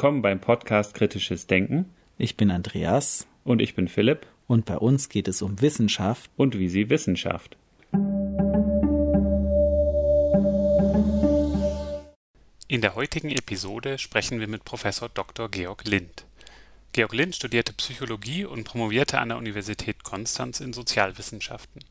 [0.00, 1.92] willkommen beim Podcast Kritisches Denken.
[2.16, 3.26] Ich bin Andreas.
[3.44, 4.26] Und ich bin Philipp.
[4.46, 6.30] Und bei uns geht es um Wissenschaft.
[6.38, 7.58] Und wie sie Wissenschaft.
[12.66, 15.50] In der heutigen Episode sprechen wir mit Professor Dr.
[15.50, 16.24] Georg Lind.
[16.92, 21.84] Georg Lind studierte Psychologie und promovierte an der Universität Konstanz in Sozialwissenschaften.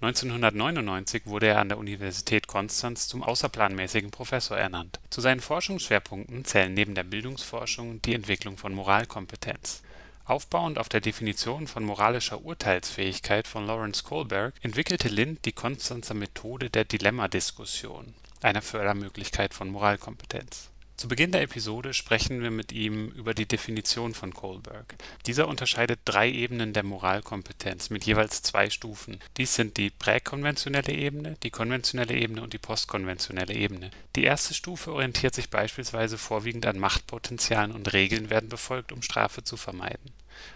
[0.00, 5.00] 1999 wurde er an der Universität Konstanz zum außerplanmäßigen Professor ernannt.
[5.10, 9.82] Zu seinen Forschungsschwerpunkten zählen neben der Bildungsforschung die Entwicklung von Moralkompetenz.
[10.24, 16.70] Aufbauend auf der Definition von moralischer Urteilsfähigkeit von Lawrence Kohlberg entwickelte Lind die Konstanzer Methode
[16.70, 20.70] der Dilemmadiskussion einer Fördermöglichkeit von Moralkompetenz.
[20.98, 24.96] Zu Beginn der Episode sprechen wir mit ihm über die Definition von Kohlberg.
[25.26, 29.20] Dieser unterscheidet drei Ebenen der Moralkompetenz mit jeweils zwei Stufen.
[29.36, 33.92] Dies sind die präkonventionelle Ebene, die konventionelle Ebene und die postkonventionelle Ebene.
[34.16, 39.44] Die erste Stufe orientiert sich beispielsweise vorwiegend an Machtpotenzialen und Regeln werden befolgt, um Strafe
[39.44, 40.10] zu vermeiden.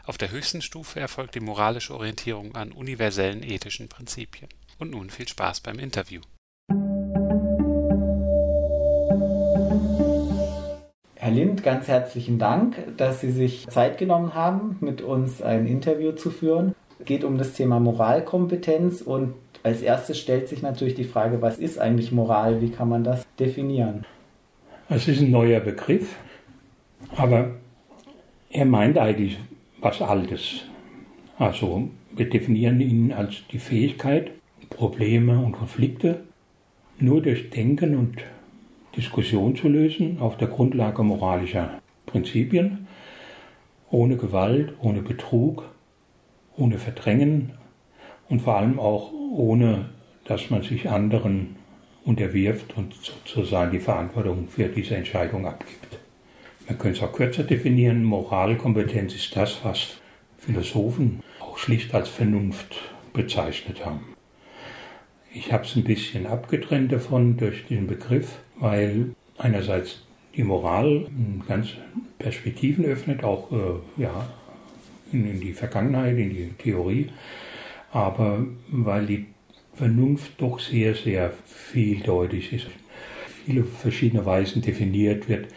[0.06, 4.48] Auf der höchsten Stufe erfolgt die moralische Orientierung an universellen ethischen Prinzipien.
[4.80, 6.22] Und nun viel Spaß beim Interview.
[11.22, 16.10] Herr Lind, ganz herzlichen Dank, dass Sie sich Zeit genommen haben, mit uns ein Interview
[16.10, 16.74] zu führen.
[16.98, 21.58] Es geht um das Thema Moralkompetenz und als erstes stellt sich natürlich die Frage, was
[21.58, 22.60] ist eigentlich Moral?
[22.60, 24.04] Wie kann man das definieren?
[24.88, 26.16] Es ist ein neuer Begriff,
[27.14, 27.52] aber
[28.50, 29.38] er meint eigentlich
[29.80, 30.64] was Altes.
[31.38, 34.32] Also wir definieren ihn als die Fähigkeit,
[34.70, 36.24] Probleme und Konflikte
[36.98, 38.16] nur durch Denken und
[38.96, 42.86] Diskussion zu lösen auf der Grundlage moralischer Prinzipien,
[43.90, 45.64] ohne Gewalt, ohne Betrug,
[46.56, 47.52] ohne Verdrängen
[48.28, 49.86] und vor allem auch ohne,
[50.24, 51.56] dass man sich anderen
[52.04, 55.98] unterwirft und sozusagen die Verantwortung für diese Entscheidung abgibt.
[56.68, 58.04] Man könnte es auch kürzer definieren.
[58.04, 59.98] Moralkompetenz ist das, was
[60.38, 62.76] Philosophen auch schlicht als Vernunft
[63.12, 64.14] bezeichnet haben.
[65.34, 70.02] Ich habe es ein bisschen abgetrennt davon durch den Begriff, weil einerseits
[70.36, 71.06] die Moral
[71.48, 71.70] ganz
[72.18, 74.28] Perspektiven öffnet, auch äh, ja,
[75.12, 77.08] in, in, die Vergangenheit, in die Theorie,
[77.90, 79.26] aber weil die
[79.74, 82.68] Vernunft doch sehr, sehr vieldeutig ist,
[83.44, 85.48] viele verschiedene Weisen definiert wird.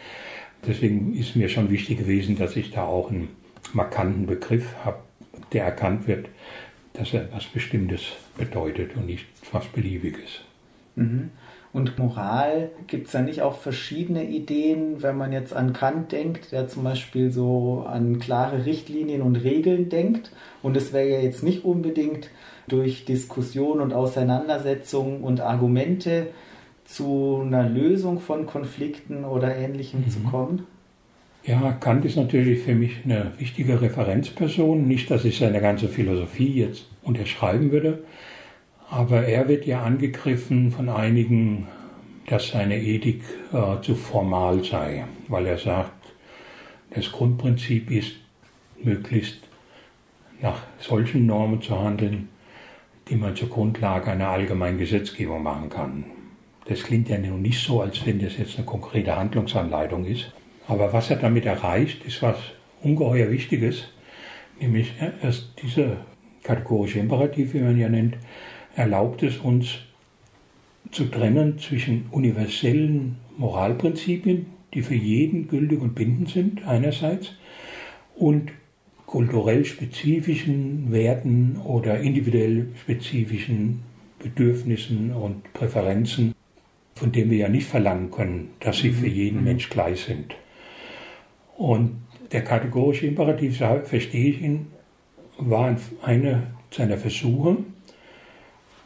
[0.66, 3.28] Deswegen ist mir schon wichtig gewesen, dass ich da auch einen
[3.72, 4.98] markanten Begriff habe,
[5.52, 6.28] der erkannt wird
[6.96, 8.02] dass er etwas Bestimmtes
[8.36, 10.40] bedeutet und nicht was Beliebiges.
[10.96, 11.30] Mhm.
[11.76, 16.50] Und Moral gibt es da nicht auch verschiedene Ideen, wenn man jetzt an Kant denkt,
[16.50, 20.32] der zum Beispiel so an klare Richtlinien und Regeln denkt.
[20.62, 22.30] Und es wäre ja jetzt nicht unbedingt
[22.66, 26.28] durch Diskussion und Auseinandersetzung und Argumente
[26.86, 30.08] zu einer Lösung von Konflikten oder Ähnlichem mhm.
[30.08, 30.66] zu kommen.
[31.44, 34.88] Ja, Kant ist natürlich für mich eine wichtige Referenzperson.
[34.88, 37.98] Nicht, dass ich seine ganze Philosophie jetzt unterschreiben würde,
[38.90, 41.66] aber er wird ja angegriffen von einigen,
[42.26, 45.92] dass seine Ethik äh, zu formal sei, weil er sagt,
[46.90, 48.12] das Grundprinzip ist,
[48.82, 49.40] möglichst
[50.40, 52.28] nach solchen Normen zu handeln,
[53.08, 56.04] die man zur Grundlage einer allgemeinen Gesetzgebung machen kann.
[56.66, 60.32] Das klingt ja nun nicht so, als wenn das jetzt eine konkrete Handlungsanleitung ist.
[60.66, 62.36] Aber was er damit erreicht, ist was
[62.82, 63.88] ungeheuer Wichtiges,
[64.60, 64.92] nämlich
[65.22, 65.98] erst dieser
[66.42, 68.16] kategorische Imperativ, wie man ja nennt,
[68.76, 69.78] erlaubt es uns
[70.92, 77.32] zu trennen zwischen universellen Moralprinzipien, die für jeden gültig und bindend sind, einerseits,
[78.14, 78.52] und
[79.06, 83.82] kulturell spezifischen Werten oder individuell spezifischen
[84.18, 86.34] Bedürfnissen und Präferenzen,
[86.94, 89.44] von denen wir ja nicht verlangen können, dass sie für jeden mhm.
[89.44, 90.34] Mensch gleich sind.
[91.56, 91.96] Und
[92.32, 94.66] der kategorische Imperativ, verstehe ich ihn,
[95.38, 97.58] war eine seiner Versuche,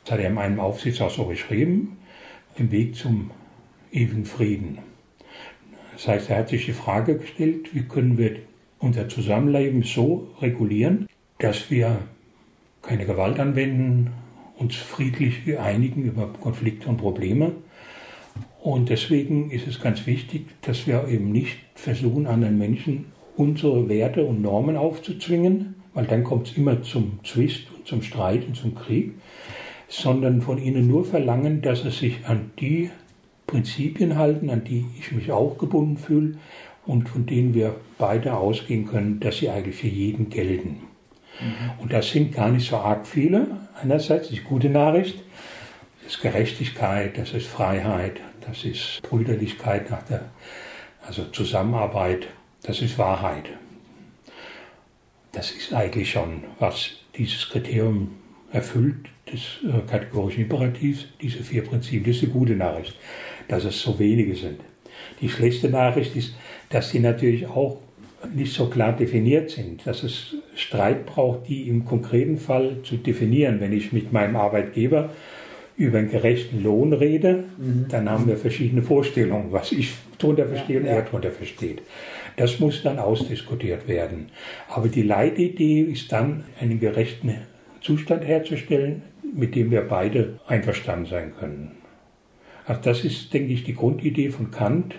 [0.05, 1.99] das hat er in einem Aufsitz auch so beschrieben,
[2.57, 3.31] im Weg zum
[3.93, 4.79] ewigen Frieden.
[5.93, 8.37] Das heißt, er hat sich die Frage gestellt, wie können wir
[8.79, 11.07] unser Zusammenleben so regulieren,
[11.39, 11.99] dass wir
[12.83, 14.11] keine Gewalt anwenden,
[14.57, 17.53] uns friedlich einigen über Konflikte und Probleme
[18.63, 23.07] und deswegen ist es ganz wichtig, dass wir eben nicht versuchen, anderen Menschen
[23.37, 28.47] unsere Werte und Normen aufzuzwingen, weil dann kommt es immer zum Zwist und zum Streit
[28.47, 29.15] und zum Krieg,
[29.91, 32.91] sondern von ihnen nur verlangen, dass sie sich an die
[33.47, 36.39] Prinzipien halten, an die ich mich auch gebunden fühle
[36.87, 40.81] und von denen wir beide ausgehen können, dass sie eigentlich für jeden gelten.
[41.41, 41.83] Mhm.
[41.83, 43.49] Und das sind gar nicht so arg viele.
[43.83, 45.19] Einerseits die gute Nachricht,
[46.05, 50.27] das ist Gerechtigkeit, das ist Freiheit, das ist Brüderlichkeit nach der,
[51.07, 52.29] also Zusammenarbeit
[52.63, 53.47] Das ist Wahrheit.
[55.33, 58.20] Das ist eigentlich schon, was dieses Kriterium
[58.53, 62.05] erfüllt, des äh, kategorischen Imperativs, diese vier Prinzipien.
[62.05, 62.95] Das ist eine gute Nachricht,
[63.49, 64.61] dass es so wenige sind.
[65.21, 66.35] Die schlechte Nachricht ist,
[66.69, 67.79] dass sie natürlich auch
[68.35, 73.61] nicht so klar definiert sind, dass es Streit braucht, die im konkreten Fall zu definieren.
[73.61, 75.11] Wenn ich mit meinem Arbeitgeber
[75.77, 77.87] über einen gerechten Lohn rede, mhm.
[77.89, 80.93] dann haben wir verschiedene Vorstellungen, was ich darunter verstehe ja, und ja.
[80.93, 81.81] er darunter versteht.
[82.37, 84.27] Das muss dann ausdiskutiert werden.
[84.69, 87.35] Aber die Leitidee ist dann, einen gerechten
[87.81, 89.03] Zustand herzustellen,
[89.35, 91.73] mit dem wir beide einverstanden sein können.
[92.67, 94.95] Also das ist, denke ich, die Grundidee von Kant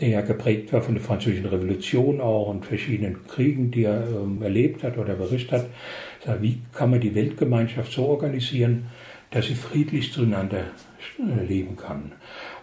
[0.00, 4.42] der ja geprägt war von der Französischen Revolution auch und verschiedenen Kriegen, die er ähm,
[4.42, 5.64] erlebt hat oder berichtet
[6.26, 6.42] hat.
[6.42, 8.86] Wie kann man die Weltgemeinschaft so organisieren,
[9.30, 10.64] dass sie friedlich zueinander
[11.18, 12.12] äh, leben kann?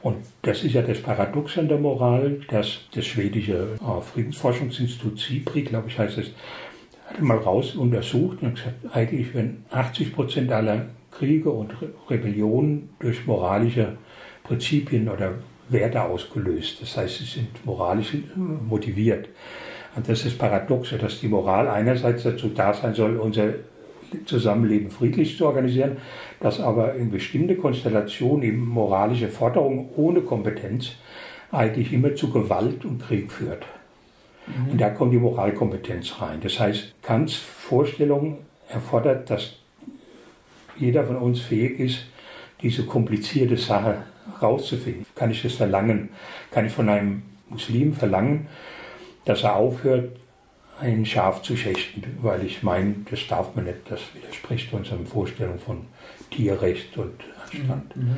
[0.01, 5.63] Und das ist ja das Paradox an der Moral, dass das schwedische äh, Friedensforschungsinstitut SIPRI,
[5.63, 6.31] glaube ich, heißt es,
[7.21, 13.25] mal raus untersucht und gesagt, eigentlich wenn 80 Prozent aller Kriege und Re Rebellionen durch
[13.25, 13.97] moralische
[14.43, 15.35] Prinzipien oder
[15.69, 16.81] Werte ausgelöst.
[16.81, 19.29] Das heißt, sie sind moralisch motiviert.
[19.95, 23.53] Und das ist Paradoxe, dass die Moral einerseits dazu da sein soll, unser
[24.25, 25.97] Zusammenleben friedlich zu organisieren,
[26.39, 30.93] dass aber in bestimmte Konstellationen eben moralische Forderungen ohne Kompetenz
[31.51, 33.65] eigentlich immer zu Gewalt und Krieg führt.
[34.47, 34.71] Mhm.
[34.71, 36.39] Und da kommt die Moralkompetenz rein.
[36.41, 39.55] Das heißt, Kants Vorstellung erfordert, dass
[40.77, 42.05] jeder von uns fähig ist,
[42.61, 43.97] diese komplizierte Sache
[44.41, 45.05] rauszufinden.
[45.15, 46.09] Kann ich das verlangen?
[46.51, 48.47] Kann ich von einem Muslim verlangen,
[49.25, 50.17] dass er aufhört,
[50.79, 55.59] ein Schaf zu schächten, weil ich meine, das darf man nicht, das widerspricht unseren Vorstellungen
[55.59, 55.85] von
[56.31, 57.13] Tierrecht und
[57.43, 57.95] Anstand.
[57.95, 58.17] Mhm.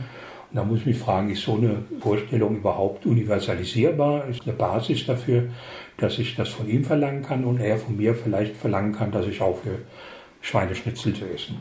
[0.51, 4.27] Und da muss ich mich fragen, ist so eine Vorstellung überhaupt universalisierbar?
[4.27, 5.49] Ist eine Basis dafür,
[5.97, 9.27] dass ich das von ihm verlangen kann und er von mir vielleicht verlangen kann, dass
[9.27, 9.79] ich aufhöre,
[10.41, 11.57] Schweineschnitzel zu essen?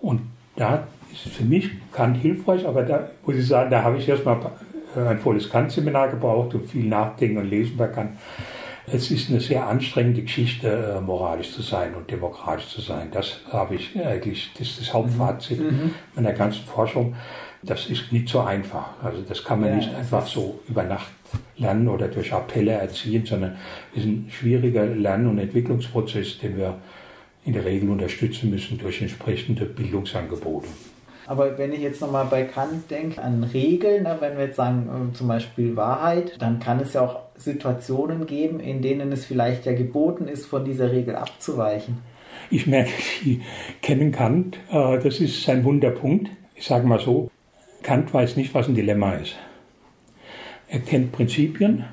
[0.00, 0.22] Und
[0.56, 4.38] da ist für mich Kant hilfreich, aber da muss ich sagen, da habe ich erstmal
[4.96, 8.12] ein volles Kant-Seminar gebraucht und viel Nachdenken und Lesen bei Kant.
[8.90, 13.08] Es ist eine sehr anstrengende Geschichte, äh, moralisch zu sein und demokratisch zu sein.
[13.12, 15.94] Das habe ich eigentlich, das ist das Hauptfazit mhm.
[16.14, 17.14] meiner ganzen Forschung.
[17.62, 18.90] Das ist nicht so einfach.
[19.02, 21.10] Also das kann man ja, nicht einfach so über Nacht
[21.56, 23.56] lernen oder durch Appelle erziehen, sondern
[23.92, 26.78] es ist ein schwieriger Lern- und Entwicklungsprozess, den wir
[27.44, 30.68] in der Regel unterstützen müssen durch entsprechende Bildungsangebote.
[31.26, 35.10] Aber wenn ich jetzt nochmal bei Kant denke an Regeln, ne, wenn wir jetzt sagen
[35.12, 39.66] äh, zum Beispiel Wahrheit, dann kann es ja auch Situationen geben, in denen es vielleicht
[39.66, 41.98] ja geboten ist, von dieser Regel abzuweichen.
[42.50, 42.90] Ich merke,
[43.22, 43.42] Sie
[43.82, 46.30] kennen Kant, äh, das ist sein Wunderpunkt.
[46.54, 47.30] Ich sage mal so,
[47.82, 49.36] Kant weiß nicht, was ein Dilemma ist.
[50.68, 51.84] Er kennt Prinzipien,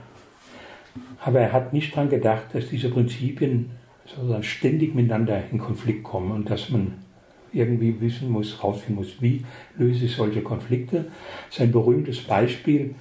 [1.24, 3.72] aber er hat nicht daran gedacht, dass diese Prinzipien
[4.06, 7.06] sozusagen ständig miteinander in Konflikt kommen und dass man
[7.54, 9.46] irgendwie wissen muss, rausfinden muss, wie
[9.78, 11.06] löse ich solche Konflikte.
[11.48, 12.96] Das ist ein berühmtes Beispiel,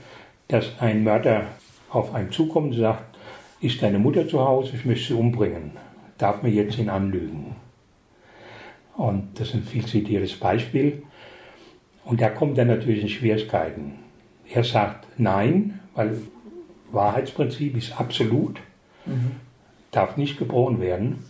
[0.48, 1.46] dass ein Mörder
[1.90, 3.16] auf einen zukommt und sagt,
[3.60, 5.72] ist deine Mutter zu Hause, ich möchte sie umbringen,
[6.18, 7.56] darf mir jetzt ihn anlügen.
[8.96, 11.02] Und das ist ein viel zitiertes Beispiel.
[12.04, 13.98] Und da kommt er natürlich in Schwierigkeiten.
[14.52, 16.18] Er sagt nein, weil
[16.92, 18.60] Wahrheitsprinzip ist absolut,
[19.06, 19.32] mhm.
[19.90, 21.24] darf nicht gebrochen werden.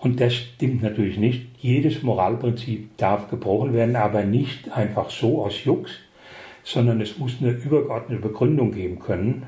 [0.00, 1.46] Und das stimmt natürlich nicht.
[1.58, 5.92] Jedes Moralprinzip darf gebrochen werden, aber nicht einfach so aus Jux,
[6.62, 9.46] sondern es muss eine übergeordnete Begründung geben können,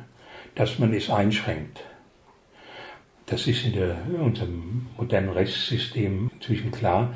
[0.54, 1.84] dass man es einschränkt.
[3.26, 7.12] Das ist in, der, in unserem modernen Rechtssystem inzwischen klar.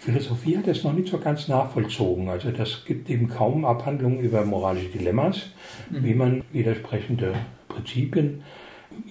[0.00, 2.30] Philosophie hat das noch nicht so ganz nachvollzogen.
[2.30, 5.50] Also das gibt eben kaum Abhandlungen über moralische Dilemmas,
[5.90, 6.04] mhm.
[6.04, 7.34] wie man widersprechende
[7.68, 8.42] Prinzipien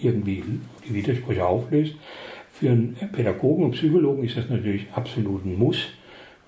[0.02, 0.44] irgendwie
[0.88, 1.94] die Widersprüche auflöst.
[2.52, 5.78] Für einen Pädagogen und Psychologen ist das natürlich absolut ein Muss,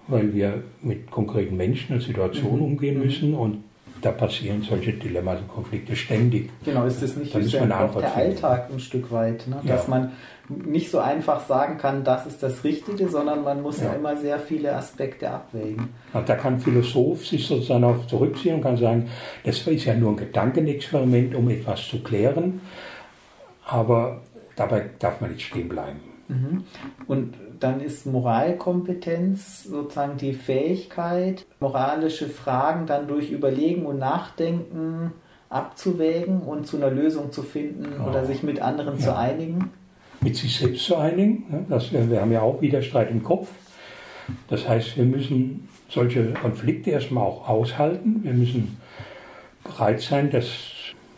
[0.08, 2.66] weil wir mit konkreten Menschen und Situationen mhm.
[2.66, 3.04] umgehen mhm.
[3.04, 3.64] müssen und
[4.02, 6.50] da passieren solche Dilemmas und Konflikte ständig.
[6.66, 9.62] Genau, ist das nicht da ist ja auch der Alltag ein Stück weit, ne?
[9.64, 9.90] dass ja.
[9.90, 10.12] man
[10.66, 14.18] nicht so einfach sagen kann, das ist das Richtige, sondern man muss ja, ja immer
[14.18, 15.90] sehr viele Aspekte abwägen.
[16.14, 19.10] Und da kann ein Philosoph sich sozusagen auch zurückziehen und kann sagen,
[19.44, 22.62] das ist ja nur ein Gedankenexperiment, um etwas zu klären,
[23.66, 24.22] aber
[24.56, 26.00] dabei darf man nicht stehen bleiben.
[26.28, 26.64] Mhm.
[27.08, 35.14] Und dann ist Moralkompetenz sozusagen die Fähigkeit, moralische Fragen dann durch Überlegen und Nachdenken
[35.50, 38.10] abzuwägen und zu einer Lösung zu finden genau.
[38.10, 39.06] oder sich mit anderen ja.
[39.06, 39.72] zu einigen.
[40.24, 41.66] Mit sich selbst zu einigen.
[41.70, 43.50] Das, wir haben ja auch Widerstreit im Kopf.
[44.48, 48.22] Das heißt, wir müssen solche Konflikte erstmal auch aushalten.
[48.24, 48.78] Wir müssen
[49.64, 50.46] bereit sein, das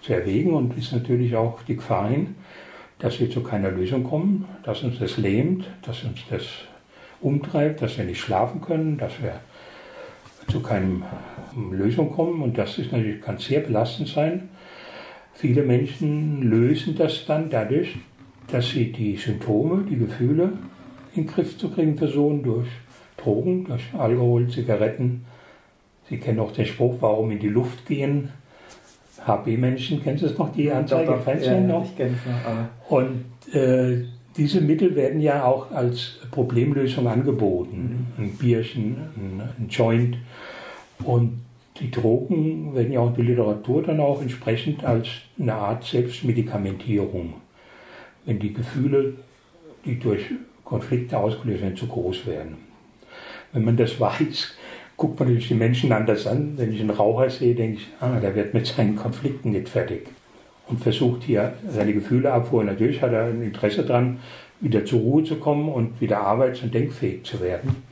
[0.01, 2.36] zu erwägen und ist natürlich auch die Gefahr hin,
[3.00, 6.43] dass wir zu keiner Lösung kommen, dass uns das lähmt, dass uns das
[7.22, 9.39] umtreibt, dass wir nicht schlafen können, dass wir
[10.51, 11.05] zu keiner
[11.72, 14.50] Lösung kommen und das ist natürlich, kann sehr belastend sein.
[15.33, 17.95] Viele Menschen lösen das dann dadurch,
[18.53, 20.53] dass sie die Symptome, die Gefühle
[21.15, 22.67] in den Griff zu kriegen versuchen durch
[23.17, 25.25] Drogen, durch Alkohol, Zigaretten.
[26.10, 28.29] Sie kennen auch den Spruch, warum in die Luft gehen.
[29.25, 31.86] HB-Menschen, kennen Sie es noch, die Anzeige im Fernsehen ja, noch?
[31.86, 32.69] Ich kenne es noch, aber.
[32.89, 34.05] Und äh,
[34.36, 38.07] diese Mittel werden ja auch als Problemlösung angeboten.
[38.17, 38.24] Mhm.
[38.24, 40.17] Ein Bierchen, ein, ein Joint.
[41.03, 41.39] Und
[41.79, 45.07] die Drogen werden ja auch in der Literatur dann auch entsprechend als
[45.39, 47.33] eine Art Selbstmedikamentierung,
[48.25, 49.13] wenn die Gefühle,
[49.86, 50.25] die durch
[50.63, 52.58] Konflikte ausgelöst werden, zu groß werden.
[53.51, 54.56] Wenn man das weiß,
[54.98, 56.53] guckt man natürlich die Menschen anders an.
[56.58, 60.08] Wenn ich einen Raucher sehe, denke ich, ah, der wird mit seinen Konflikten nicht fertig.
[60.68, 62.68] Und versucht hier seine Gefühle abholen.
[62.68, 64.20] Natürlich hat er ein Interesse daran,
[64.62, 67.84] wieder zur Ruhe zu kommen und wieder arbeits- und denkfähig zu werden.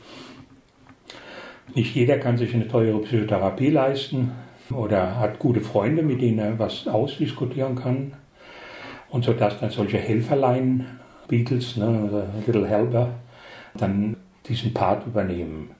[1.76, 4.32] Nicht jeder kann sich eine teure Psychotherapie leisten
[4.72, 8.14] oder hat gute Freunde, mit denen er was ausdiskutieren kann.
[9.12, 10.86] Und so dass dann solche Helferlein,
[11.28, 13.10] Beatles, ne, Little Helper,
[13.76, 15.72] dann diesen Part übernehmen.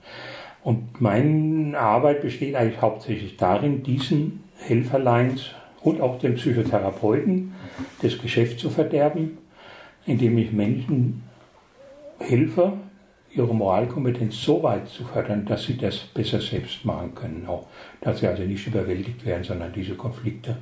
[0.62, 7.54] Und meine Arbeit besteht eigentlich hauptsächlich darin, diesen Helferleins und auch den Psychotherapeuten
[8.02, 9.38] das Geschäft zu verderben,
[10.06, 11.24] indem ich Menschen
[12.18, 12.74] helfe,
[13.34, 17.46] ihre Moralkompetenz so weit zu fördern, dass sie das besser selbst machen können.
[17.48, 17.66] Auch,
[18.00, 20.58] dass sie also nicht überwältigt werden, sondern diese Konflikte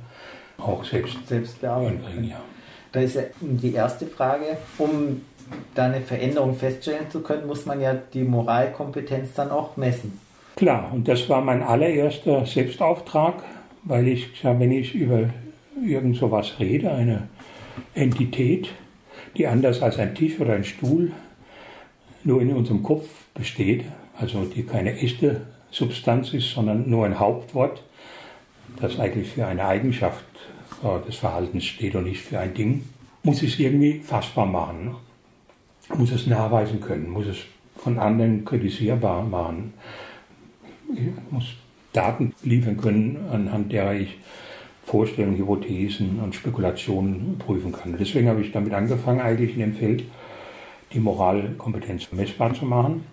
[0.57, 2.23] auch selbst, selbst bearbeiten.
[2.23, 2.41] Ja.
[2.91, 5.21] Da ist ja die erste Frage, um
[5.75, 10.19] da eine Veränderung feststellen zu können, muss man ja die Moralkompetenz dann auch messen.
[10.55, 13.35] Klar, und das war mein allererster Selbstauftrag,
[13.83, 15.29] weil ich, wenn ich über
[15.83, 17.27] irgend sowas rede, eine
[17.95, 18.69] Entität,
[19.37, 21.11] die anders als ein Tisch oder ein Stuhl
[22.23, 23.85] nur in unserem Kopf besteht,
[24.19, 27.81] also die keine echte Substanz ist, sondern nur ein Hauptwort,
[28.79, 30.23] das eigentlich für eine Eigenschaft
[31.07, 32.83] des Verhaltens steht und nicht für ein Ding,
[33.23, 34.95] muss ich es irgendwie fassbar machen,
[35.95, 37.37] muss es nachweisen können, muss es
[37.77, 39.73] von anderen kritisierbar machen,
[40.93, 41.45] ich muss
[41.93, 44.17] Daten liefern können, anhand derer ich
[44.85, 47.95] Vorstellungen, Hypothesen und Spekulationen prüfen kann.
[47.99, 50.03] Deswegen habe ich damit angefangen, eigentlich in dem Feld
[50.93, 53.05] die Moralkompetenz messbar zu machen.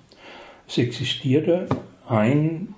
[0.67, 1.69] Es existierte
[2.09, 2.75] ein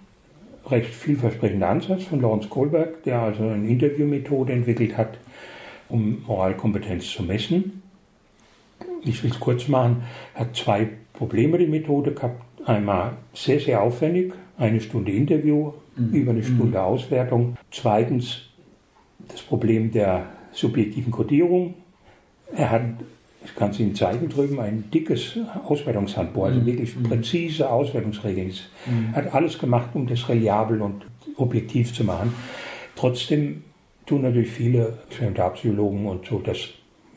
[0.70, 5.18] recht vielversprechender Ansatz von Lawrence Kohlberg, der also eine Interviewmethode entwickelt hat,
[5.88, 7.82] um Moralkompetenz zu messen.
[9.02, 10.02] Ich will es kurz machen,
[10.34, 12.42] hat zwei Probleme die Methode gehabt.
[12.66, 16.12] Einmal sehr, sehr aufwendig, eine Stunde Interview, mhm.
[16.12, 16.84] über eine Stunde mhm.
[16.84, 17.56] Auswertung.
[17.70, 18.50] Zweitens
[19.28, 21.74] das Problem der subjektiven Kodierung.
[22.52, 22.82] Er hat
[23.44, 26.66] ich kann es Ihnen zeigen drüben, ein dickes Auswertungshandbuch, also mhm.
[26.66, 27.04] wirklich mhm.
[27.04, 28.52] präzise Auswertungsregeln.
[28.86, 29.14] Mhm.
[29.14, 31.06] Hat alles gemacht, um das reliabel und
[31.36, 32.34] objektiv zu machen.
[32.96, 33.64] Trotzdem
[34.06, 36.68] tun natürlich viele Experimentalpsychologen und so das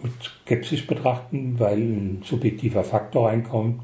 [0.01, 3.81] mit Skepsis betrachten, weil ein subjektiver Faktor reinkommt.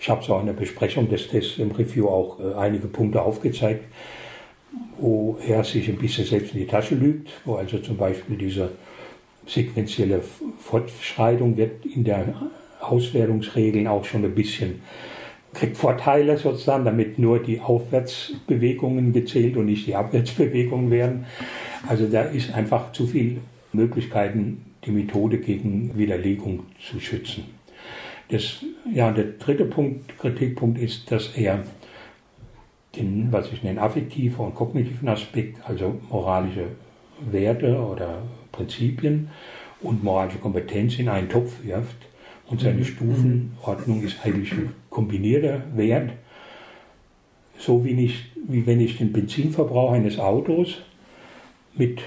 [0.00, 3.22] Ich habe es auch in der Besprechung des Tests im Review auch äh, einige Punkte
[3.22, 3.84] aufgezeigt,
[4.98, 8.70] wo er sich ein bisschen selbst in die Tasche lügt, wo also zum Beispiel diese
[9.46, 10.22] sequentielle
[10.60, 12.34] Fortschreitung wird in der
[12.80, 14.82] Auswertungsregeln auch schon ein bisschen
[15.56, 21.26] kriegt Vorteile sozusagen, damit nur die Aufwärtsbewegungen gezählt und nicht die Abwärtsbewegungen werden.
[21.88, 23.38] Also da ist einfach zu viel
[23.72, 27.44] Möglichkeiten, die Methode gegen Widerlegung zu schützen.
[28.28, 31.64] Das, ja, der dritte Punkt, Kritikpunkt ist, dass er
[32.96, 36.66] den, was ich nenne, affektiven und kognitiven Aspekt, also moralische
[37.20, 39.30] Werte oder Prinzipien
[39.80, 41.96] und moralische Kompetenz in einen Topf wirft.
[42.48, 42.84] Und seine mhm.
[42.84, 46.12] Stufenordnung ist eigentlich ein kombinierter Wert.
[47.58, 50.78] So wie, nicht, wie wenn ich den Benzinverbrauch eines Autos
[51.74, 52.00] mit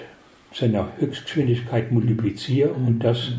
[0.53, 2.99] seiner Höchstgeschwindigkeit multipliziere und mhm.
[2.99, 3.33] das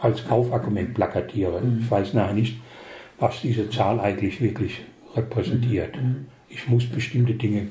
[0.00, 1.60] als Kaufargument plakatiere.
[1.60, 1.80] Mhm.
[1.82, 2.56] Ich weiß nachher nicht,
[3.18, 4.80] was diese Zahl eigentlich wirklich
[5.14, 5.98] repräsentiert.
[6.48, 7.68] Ich muss bestimmte Dinge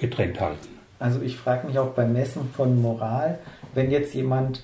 [0.00, 0.69] getrennt halten.
[1.00, 3.38] Also ich frage mich auch beim Messen von Moral,
[3.74, 4.62] wenn jetzt jemand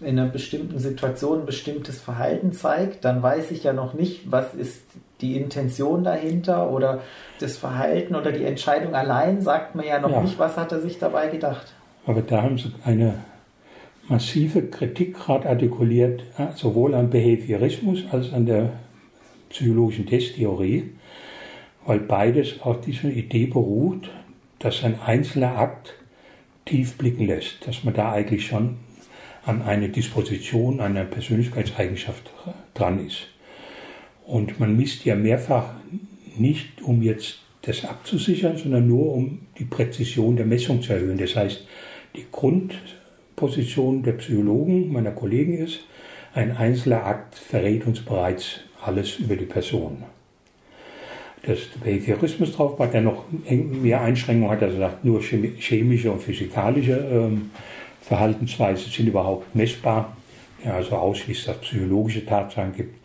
[0.00, 4.52] in einer bestimmten Situation ein bestimmtes Verhalten zeigt, dann weiß ich ja noch nicht, was
[4.52, 4.82] ist
[5.22, 7.00] die Intention dahinter oder
[7.40, 10.20] das Verhalten oder die Entscheidung allein sagt mir ja noch ja.
[10.20, 11.72] nicht, was hat er sich dabei gedacht.
[12.04, 13.14] Aber da haben Sie eine
[14.08, 16.22] massive Kritik gerade artikuliert,
[16.54, 18.72] sowohl am Behaviorismus als an der
[19.48, 20.92] psychologischen Testtheorie,
[21.86, 24.10] weil beides auf dieser Idee beruht,
[24.58, 25.94] dass ein einzelner Akt
[26.64, 28.78] tief blicken lässt, dass man da eigentlich schon
[29.44, 32.32] an eine Disposition, an einer Persönlichkeitseigenschaft
[32.74, 33.28] dran ist.
[34.26, 35.74] Und man misst ja mehrfach
[36.36, 41.18] nicht, um jetzt das abzusichern, sondern nur um die Präzision der Messung zu erhöhen.
[41.18, 41.66] Das heißt,
[42.16, 45.80] die Grundposition der Psychologen, meiner Kollegen ist,
[46.34, 50.04] ein einzelner Akt verrät uns bereits alles über die Person.
[51.46, 56.98] Das Behaviorismus drauf hat, der noch mehr Einschränkungen hat, also sagt, nur chemische und physikalische
[57.10, 57.50] ähm,
[58.00, 60.16] Verhaltensweisen sind überhaupt messbar,
[60.64, 62.96] ja, also ausschließt, dass es psychologische Tatsachen gibt.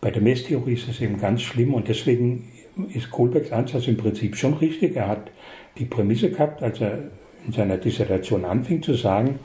[0.00, 2.48] Bei der Messtheorie ist das eben ganz schlimm und deswegen
[2.94, 4.96] ist Kohlbergs Ansatz im Prinzip schon richtig.
[4.96, 5.30] Er hat
[5.78, 7.10] die Prämisse gehabt, als er
[7.46, 9.38] in seiner Dissertation anfing zu sagen,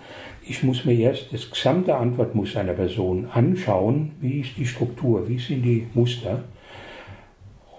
[0.47, 5.39] ich muss mir erst das gesamte Antwortmuster einer Person anschauen, wie ist die Struktur, wie
[5.39, 6.43] sind die Muster,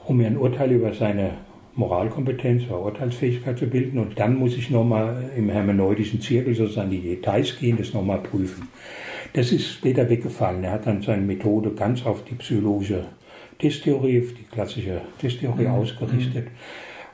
[0.07, 1.33] um mir ein Urteil über seine
[1.75, 3.99] Moralkompetenz oder Urteilsfähigkeit zu bilden.
[3.99, 8.69] Und dann muss ich nochmal im hermeneutischen Zirkel sozusagen die Details gehen, das nochmal prüfen.
[9.35, 10.65] Das ist später weggefallen.
[10.65, 13.05] Er hat dann seine Methode ganz auf die psychologische
[13.59, 15.73] Testtheorie, auf die klassische Testtheorie mhm.
[15.73, 16.49] ausgerichtet.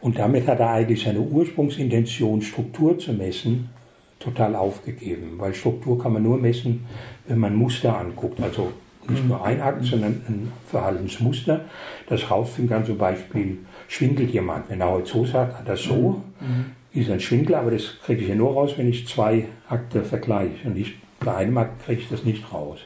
[0.01, 3.71] Und damit hat er eigentlich seine Ursprungsintention, Struktur zu messen,
[4.19, 5.35] total aufgegeben.
[5.39, 6.85] Weil Struktur kann man nur messen,
[7.27, 8.41] wenn man Muster anguckt.
[8.41, 8.73] Also
[9.09, 11.65] nicht nur ein Akt, sondern ein Verhaltensmuster,
[12.09, 12.87] das rausfinden kann.
[12.87, 14.71] Zum Beispiel schwindelt jemand.
[14.71, 16.67] Wenn er heute so sagt, hat er so, mhm.
[16.93, 20.69] ist ein Schwindel, aber das kriege ich ja nur raus, wenn ich zwei Akte vergleiche.
[20.69, 22.79] Und ich, bei einem Akt kriege ich das nicht raus.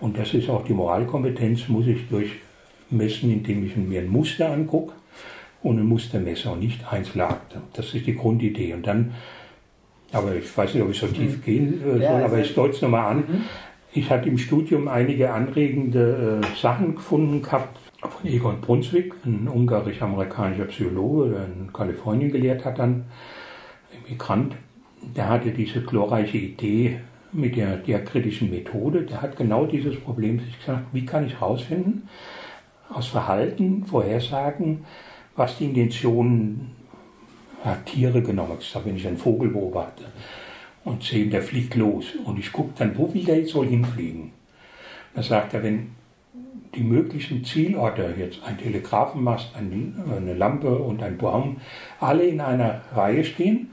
[0.00, 4.92] Und das ist auch die Moralkompetenz, muss ich durchmessen, indem ich mir ein Muster angucke
[5.62, 7.62] und ein Mustermesser und nicht einzelne Akte.
[7.72, 8.74] Das ist die Grundidee.
[8.74, 9.14] Und dann,
[10.12, 11.42] aber ich weiß nicht, ob ich so tief mhm.
[11.42, 13.16] gehen äh, soll, ja, aber ich deute es nochmal an.
[13.18, 13.44] Mhm.
[13.96, 20.66] Ich hatte im Studium einige anregende äh, Sachen gefunden gehabt von Egon Brunswick, ein ungarisch-amerikanischer
[20.66, 23.06] Psychologe, der in Kalifornien gelehrt hat, dann
[24.06, 24.54] Immigrant.
[25.16, 26.98] Der hatte diese glorreiche Idee
[27.32, 29.00] mit der diakritischen Methode.
[29.04, 32.06] Der hat genau dieses Problem sich gesagt, wie kann ich herausfinden,
[32.90, 34.84] aus Verhalten, Vorhersagen,
[35.36, 36.72] was die Intentionen
[37.86, 38.58] Tiere genommen.
[38.60, 40.04] Ich wenn ich einen Vogel beobachte,
[40.86, 42.14] und sehe, der fliegt los.
[42.24, 44.30] Und ich gucke dann, wo will der jetzt soll hinfliegen?
[45.14, 45.88] Da sagt er, wenn
[46.74, 51.56] die möglichen Zielorte, jetzt ein Telegrafenmast, eine Lampe und ein Baum,
[51.98, 53.70] alle in einer Reihe stehen,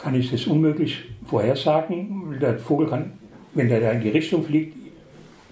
[0.00, 2.38] kann ich das unmöglich vorhersagen.
[2.40, 3.12] Der Vogel kann,
[3.54, 4.76] wenn der da in die Richtung fliegt,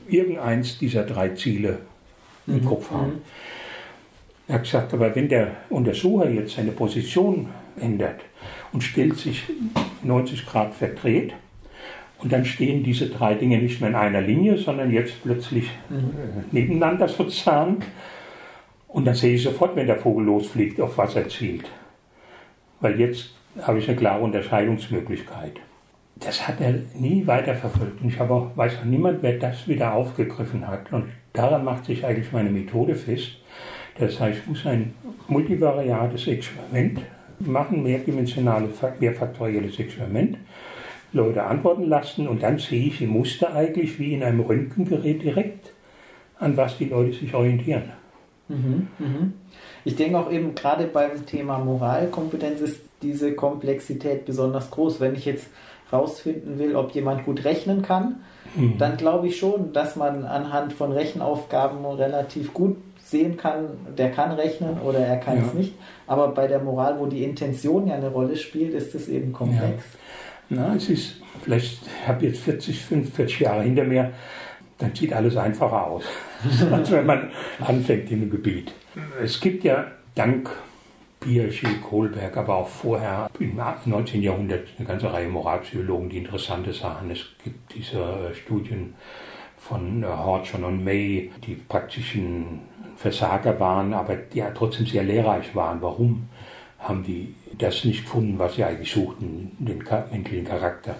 [0.08, 1.78] irgendeins dieser drei Ziele
[2.46, 2.64] im mhm.
[2.64, 3.12] Kopf haben.
[3.12, 3.22] Mhm.
[4.48, 7.48] Er hat gesagt, aber wenn der Untersucher jetzt seine Position
[7.80, 8.20] ändert
[8.72, 9.44] und stellt sich
[10.02, 11.34] 90 Grad verdreht.
[12.20, 16.44] Und dann stehen diese drei Dinge nicht mehr in einer Linie, sondern jetzt plötzlich mhm.
[16.50, 17.78] nebeneinander sozusagen.
[18.88, 21.70] Und dann sehe ich sofort, wenn der Vogel losfliegt, auf was er zielt.
[22.80, 25.60] Weil jetzt habe ich eine klare Unterscheidungsmöglichkeit.
[26.16, 28.02] Das hat er nie weiter verfolgt.
[28.02, 30.92] Und ich habe auch, weiß auch niemand, wer das wieder aufgegriffen hat.
[30.92, 33.36] Und daran macht sich eigentlich meine Methode fest.
[33.98, 34.94] Das heißt, ich muss ein
[35.28, 37.00] multivariates Experiment
[37.40, 38.70] machen, mehrdimensionales,
[39.00, 40.38] mehrfaktorielles Experiment,
[41.12, 45.72] Leute antworten lassen und dann sehe ich im Muster eigentlich wie in einem Röntgengerät direkt,
[46.38, 47.92] an was die Leute sich orientieren.
[48.48, 49.32] Mhm, mhm.
[49.84, 55.00] Ich denke auch eben gerade beim Thema Moralkompetenz ist diese Komplexität besonders groß.
[55.00, 55.48] Wenn ich jetzt
[55.92, 58.16] rausfinden will, ob jemand gut rechnen kann,
[58.54, 58.76] mhm.
[58.78, 62.76] dann glaube ich schon, dass man anhand von Rechenaufgaben relativ gut
[63.08, 65.44] sehen kann, der kann rechnen oder er kann ja.
[65.46, 65.74] es nicht.
[66.06, 69.84] Aber bei der Moral, wo die Intention ja eine Rolle spielt, ist es eben komplex.
[70.50, 70.56] Ja.
[70.68, 74.12] Na, es ist, vielleicht habe ich jetzt 40, 45 Jahre hinter mir,
[74.78, 76.04] dann sieht alles einfacher aus,
[76.72, 78.72] als wenn man anfängt in einem Gebiet.
[79.22, 80.50] Es gibt ja dank
[81.20, 84.22] Piaget, Kohlberg, aber auch vorher im 19.
[84.22, 87.10] Jahrhundert eine ganze Reihe Moralpsychologen, die interessante Sachen.
[87.10, 88.94] Es gibt diese Studien
[89.56, 92.60] von Hodgson und May, die praktischen
[92.98, 95.80] Versager waren, aber ja trotzdem sehr lehrreich waren.
[95.80, 96.28] Warum
[96.80, 100.96] haben die das nicht gefunden, was sie eigentlich suchten, den menschlichen Charakter?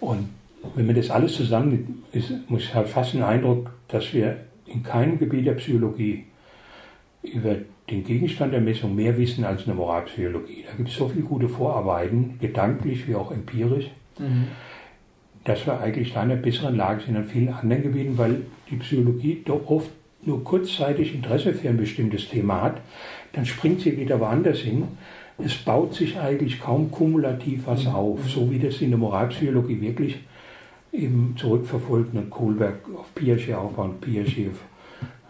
[0.00, 0.30] Und
[0.74, 4.82] wenn man das alles zusammen ist, muss ich halt fast den Eindruck, dass wir in
[4.82, 6.24] keinem Gebiet der Psychologie
[7.22, 7.56] über
[7.90, 10.64] den Gegenstand der Messung mehr wissen als eine Moralpsychologie.
[10.66, 14.48] Da gibt es so viele gute Vorarbeiten, gedanklich wie auch empirisch, mhm.
[15.44, 18.76] dass wir eigentlich da in einer besseren Lage sind an vielen anderen Gebieten, weil die
[18.76, 19.90] Psychologie doch oft
[20.22, 22.80] nur kurzzeitig Interesse für ein bestimmtes Thema hat,
[23.32, 24.84] dann springt sie wieder woanders hin.
[25.38, 27.94] Es baut sich eigentlich kaum kumulativ was mhm.
[27.94, 30.18] auf, so wie das in der Moralpsychologie wirklich
[30.92, 34.58] eben zurückverfolgt und Kohlberg auf Piaget aufbaut, Piaget auf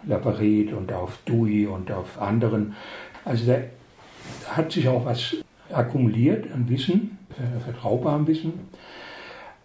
[0.06, 2.74] Laparet und auf Dewey und auf anderen.
[3.24, 3.58] Also da
[4.56, 5.36] hat sich auch was
[5.72, 7.18] akkumuliert an Wissen,
[7.64, 8.52] vertraubarem Wissen.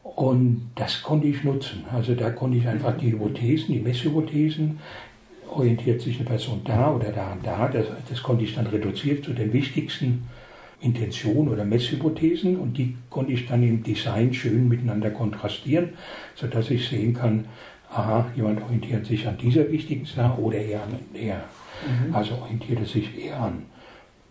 [0.04, 1.86] Und das konnte ich nutzen.
[1.92, 4.80] Also da konnte ich einfach die Hypothesen, die Messhypothesen,
[5.58, 9.26] orientiert sich eine Person da oder da und da, das, das konnte ich dann reduziert
[9.26, 10.28] zu den wichtigsten
[10.80, 15.90] Intentionen oder Messhypothesen und die konnte ich dann im Design schön miteinander kontrastieren,
[16.36, 17.46] sodass ich sehen kann,
[17.92, 21.36] aha, jemand orientiert sich an dieser wichtigen Sache oder eher an der.
[21.36, 22.16] Mhm.
[22.16, 23.64] Also orientiert er sich eher an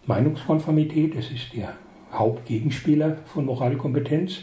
[0.06, 1.72] Meinungskonformität, das ist der
[2.12, 4.42] Hauptgegenspieler von Moralkompetenz,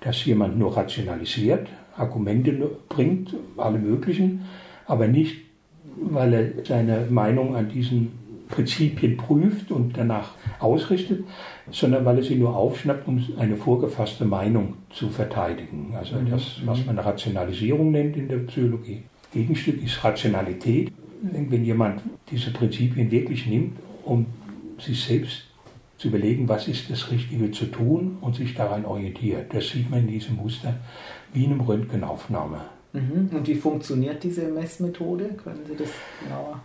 [0.00, 2.52] dass jemand nur rationalisiert, Argumente
[2.88, 4.44] bringt, alle möglichen,
[4.86, 5.51] aber nicht,
[5.96, 8.12] weil er seine Meinung an diesen
[8.48, 11.24] Prinzipien prüft und danach ausrichtet,
[11.70, 15.94] sondern weil er sie nur aufschnappt, um eine vorgefasste Meinung zu verteidigen.
[15.98, 16.30] Also mhm.
[16.30, 19.02] das, was man Rationalisierung nennt in der Psychologie.
[19.32, 20.92] Gegenstück ist Rationalität.
[21.22, 24.26] Wenn jemand diese Prinzipien wirklich nimmt, um
[24.78, 25.44] sich selbst
[25.96, 29.54] zu überlegen, was ist das Richtige zu tun und sich daran orientiert.
[29.54, 30.74] Das sieht man in diesem Muster
[31.32, 32.60] wie in einem Röntgenaufnahme.
[32.92, 33.30] Mhm.
[33.32, 35.30] Und wie funktioniert diese Messmethode?
[35.42, 35.88] Können Sie das
[36.22, 36.60] genauer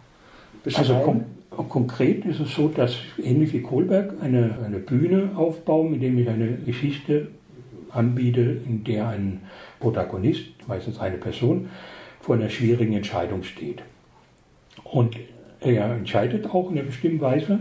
[0.63, 0.89] beschreiben?
[0.89, 1.25] Also kon
[1.69, 6.29] konkret ist es so, dass ähnlich wie Kohlberg eine, eine Bühne aufbauen, mit dem ich
[6.29, 7.29] eine Geschichte
[7.89, 9.41] anbiete, in der ein
[9.79, 11.69] Protagonist, meistens eine Person,
[12.19, 13.81] vor einer schwierigen Entscheidung steht.
[14.83, 15.15] Und
[15.61, 17.59] er entscheidet auch in einer bestimmten Weise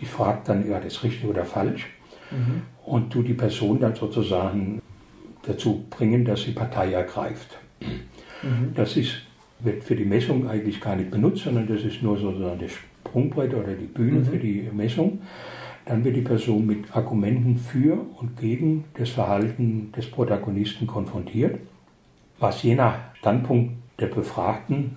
[0.00, 1.86] ich frage dann, ja, das richtig oder falsch?
[2.30, 2.62] Mhm.
[2.84, 4.82] Und tu die Person dann sozusagen
[5.46, 7.58] dazu bringen, dass sie Partei ergreift.
[8.42, 8.74] Mhm.
[8.74, 9.22] Das ist,
[9.60, 13.54] wird für die Messung eigentlich gar nicht benutzt, sondern das ist nur sozusagen das Sprungbrett
[13.54, 14.24] oder die Bühne mhm.
[14.24, 15.20] für die Messung.
[15.86, 21.58] Dann wird die Person mit Argumenten für und gegen das Verhalten des Protagonisten konfrontiert,
[22.38, 24.96] was je nach Standpunkt der Befragten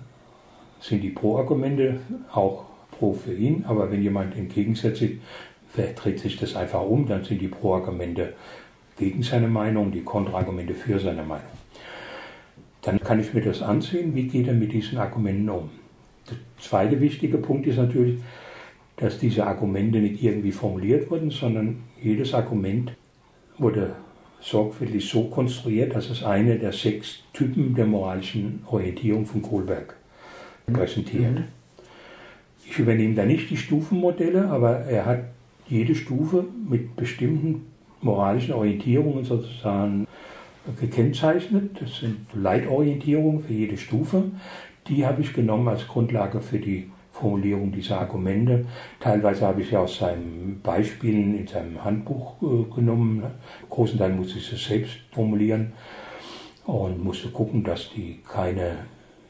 [0.80, 2.00] sind die Pro-Argumente
[2.32, 5.02] auch pro für ihn, aber wenn jemand entgegensetzt,
[5.96, 8.34] dreht sich das einfach um, dann sind die Pro-Argumente
[8.98, 11.57] gegen seine Meinung, die Kontraargumente für seine Meinung.
[12.82, 15.70] Dann kann ich mir das ansehen, wie geht er mit diesen Argumenten um.
[16.30, 18.18] Der zweite wichtige Punkt ist natürlich,
[18.96, 22.92] dass diese Argumente nicht irgendwie formuliert wurden, sondern jedes Argument
[23.58, 23.94] wurde
[24.40, 29.96] sorgfältig so konstruiert, dass es eine der sechs Typen der moralischen Orientierung von Kohlberg
[30.72, 31.34] präsentiert.
[31.34, 31.44] Mhm.
[32.64, 35.24] Ich übernehme da nicht die Stufenmodelle, aber er hat
[35.68, 37.66] jede Stufe mit bestimmten
[38.00, 40.06] moralischen Orientierungen sozusagen
[40.78, 41.80] gekennzeichnet.
[41.80, 44.24] Das sind Leitorientierungen für jede Stufe.
[44.88, 48.66] Die habe ich genommen als Grundlage für die Formulierung dieser Argumente.
[49.00, 53.22] Teilweise habe ich sie aus seinen Beispielen in seinem Handbuch äh, genommen.
[53.68, 55.72] großen Teil musste ich es selbst formulieren
[56.64, 58.76] und musste gucken, dass die keine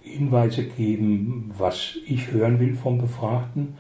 [0.03, 3.77] Hinweise geben, was ich hören will vom Befragten.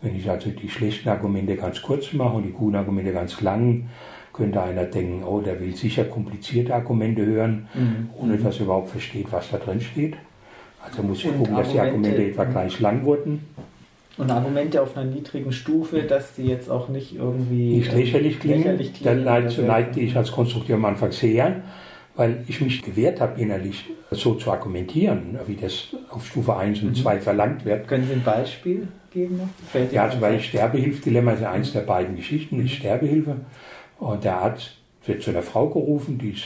[0.00, 3.88] Wenn ich also die schlechten Argumente ganz kurz mache und die guten Argumente ganz lang,
[4.34, 8.10] könnte einer denken, oh, der will sicher komplizierte Argumente hören, mhm.
[8.20, 10.16] ohne dass er überhaupt versteht, was da drin steht.
[10.84, 13.48] Also muss ich und gucken, dass die Argumente etwa gleich lang wurden.
[14.18, 18.58] Und Argumente auf einer niedrigen Stufe, dass die jetzt auch nicht irgendwie nicht lächerlich klingen.
[18.58, 21.62] Lächerlich klingen dann neigte ich als Konstrukteur am Anfang sehr
[22.16, 26.96] weil ich mich gewehrt habe, innerlich so zu argumentieren, wie das auf Stufe 1 und
[26.96, 27.20] 2 mhm.
[27.20, 27.88] verlangt wird.
[27.88, 29.38] Können Sie ein Beispiel geben?
[29.38, 29.92] Noch?
[29.92, 33.36] Ja, zum Beispiel Sterbehilfdilemma ist eins der beiden Geschichten, ist Sterbehilfe.
[33.98, 34.76] Und der Arzt
[35.06, 36.44] wird zu einer Frau gerufen, die ist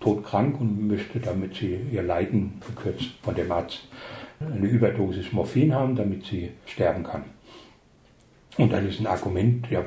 [0.00, 3.88] todkrank und möchte, damit sie ihr Leiden verkürzt von dem Arzt,
[4.40, 7.24] eine Überdosis Morphin haben, damit sie sterben kann.
[8.56, 9.84] Und dann ist ein Argument, ja,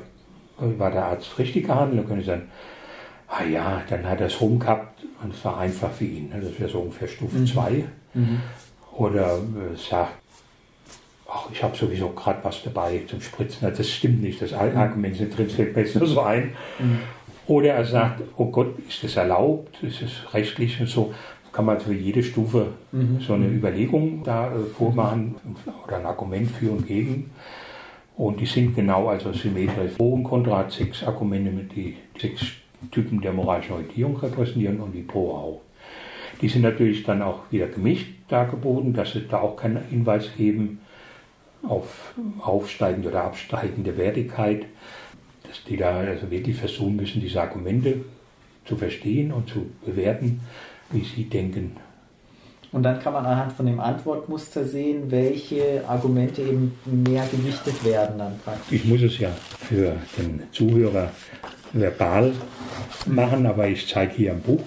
[0.58, 2.50] war der Arzt richtig gehandelt, dann können Sie sagen,
[3.28, 6.32] ah ja, dann hat er es rumgehabt und es war einfach für ihn.
[6.32, 7.72] Das wäre so ungefähr Stufe 2.
[8.14, 8.22] Mhm.
[8.22, 8.42] Mhm.
[8.96, 10.23] Oder äh, sagt,
[11.34, 13.72] ach, ich habe sowieso gerade was dabei zum Spritzen.
[13.76, 14.54] Das stimmt nicht, das.
[14.54, 16.54] Argument sind drin, fällt mir so ein.
[17.48, 21.14] Oder er sagt, oh Gott, ist das erlaubt, ist es rechtlich und so.
[21.52, 22.68] Kann man für jede Stufe
[23.20, 25.36] so eine Überlegung da äh, vormachen
[25.86, 27.30] oder ein Argument für und gegen.
[28.16, 29.94] Und die sind genau also symmetrisch.
[29.98, 32.44] Pro und Contra hat sechs Argumente mit die sechs
[32.92, 35.62] Typen der moralischen Orientierung repräsentieren und die Pro auch.
[36.42, 40.80] Die sind natürlich dann auch wieder gemischt dargeboten, dass sie da auch keinen Hinweis geben
[41.68, 44.66] auf aufsteigende oder absteigende Wertigkeit,
[45.48, 48.04] dass die da also wirklich versuchen müssen, diese Argumente
[48.66, 50.42] zu verstehen und zu bewerten,
[50.92, 51.78] wie sie denken.
[52.72, 58.18] Und dann kann man anhand von dem Antwortmuster sehen, welche Argumente eben mehr gewichtet werden
[58.18, 58.80] dann praktisch.
[58.80, 61.12] Ich muss es ja für den Zuhörer
[61.72, 62.34] verbal
[63.06, 64.64] machen, aber ich zeige hier ein Buch,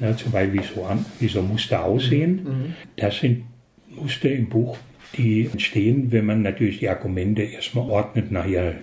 [0.00, 2.44] ne, zum Beispiel wie so, an, wie so Muster aussehen.
[2.44, 2.74] Mhm.
[2.96, 3.44] Das sind
[3.88, 4.76] Muster im Buch,
[5.16, 8.74] die entstehen, wenn man natürlich die Argumente erstmal ordnet nach ihrer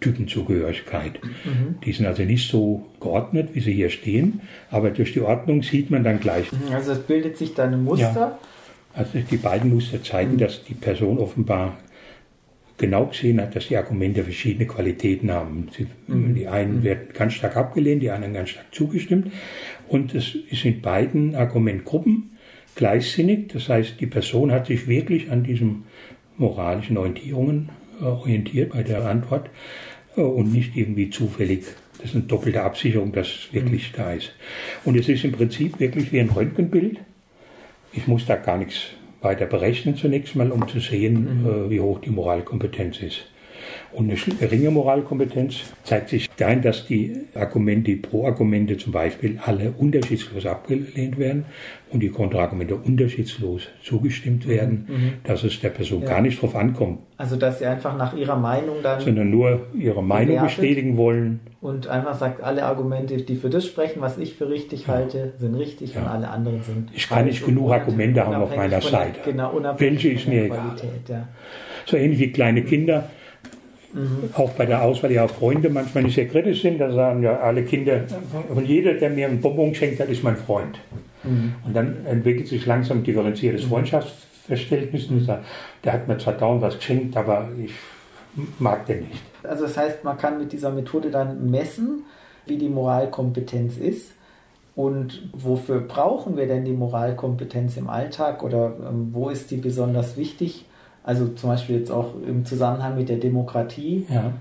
[0.00, 1.20] Typenzugehörigkeit.
[1.22, 1.76] Mhm.
[1.84, 4.40] Die sind also nicht so geordnet, wie sie hier stehen,
[4.70, 6.46] aber durch die Ordnung sieht man dann gleich.
[6.72, 8.04] Also es bildet sich dann ein Muster.
[8.14, 8.38] Ja.
[8.94, 10.38] Also die beiden Muster zeigen, mhm.
[10.38, 11.78] dass die Person offenbar
[12.76, 15.68] genau gesehen hat, dass die Argumente verschiedene Qualitäten haben.
[15.76, 16.34] Sie, mhm.
[16.34, 16.82] Die einen mhm.
[16.82, 19.32] werden ganz stark abgelehnt, die anderen ganz stark zugestimmt.
[19.88, 22.30] Und es ist in beiden Argumentgruppen
[22.74, 23.48] gleichsinnig.
[23.52, 25.84] Das heißt, die Person hat sich wirklich an diesen
[26.36, 29.50] moralischen Orientierungen äh, orientiert bei der Antwort
[30.16, 31.64] äh, und nicht irgendwie zufällig.
[31.98, 33.96] Das ist eine doppelte Absicherung, dass es wirklich mhm.
[33.96, 34.32] da ist.
[34.84, 36.98] Und es ist im Prinzip wirklich wie ein Röntgenbild.
[37.92, 38.86] Ich muss da gar nichts
[39.20, 41.46] weiter berechnen zunächst mal, um zu sehen, mhm.
[41.46, 43.24] äh, wie hoch die Moralkompetenz ist.
[43.92, 49.72] Und eine geringe Moralkompetenz zeigt sich darin, dass die Argumente, die Pro-Argumente zum Beispiel, alle
[49.72, 51.44] unterschiedslos abgelehnt werden
[51.90, 55.12] und die Kontraargumente unterschiedslos zugestimmt werden, mhm.
[55.24, 56.08] dass es der Person ja.
[56.08, 57.00] gar nicht drauf ankommt.
[57.18, 59.00] Also, dass sie einfach nach ihrer Meinung dann.
[59.00, 61.40] Sondern nur ihre Meinung bestätigen wollen.
[61.60, 64.94] Und einfach sagt, alle Argumente, die für das sprechen, was ich für richtig ja.
[64.94, 66.00] halte, sind richtig ja.
[66.00, 66.90] und alle anderen sind.
[66.94, 69.20] Ich kann nicht genug Argumente haben auf meiner Seite.
[69.24, 70.76] Genau, unabhängig Welche ist mir egal.
[71.84, 73.10] So ähnlich wie kleine Kinder
[73.92, 74.30] Mhm.
[74.34, 76.78] Auch bei der Auswahl ihrer Freunde manchmal nicht sehr kritisch sind.
[76.78, 78.04] Da sagen ja alle Kinder,
[78.48, 80.78] und jeder, der mir einen Bonbon schenkt hat, ist mein Freund.
[81.24, 81.54] Mhm.
[81.66, 83.68] Und dann entwickelt sich langsam differenziertes mhm.
[83.68, 85.08] Freundschaftsverständnis.
[85.08, 85.44] Und sagt,
[85.84, 87.72] der hat mir zwar dauernd was geschenkt, aber ich
[88.58, 89.22] mag den nicht.
[89.42, 92.04] Also das heißt, man kann mit dieser Methode dann messen,
[92.46, 94.12] wie die Moralkompetenz ist.
[94.74, 100.16] Und wofür brauchen wir denn die Moralkompetenz im Alltag oder ähm, wo ist die besonders
[100.16, 100.64] wichtig?
[101.04, 104.06] Also zum Beispiel jetzt auch im Zusammenhang mit der Demokratie.
[104.08, 104.32] Ja.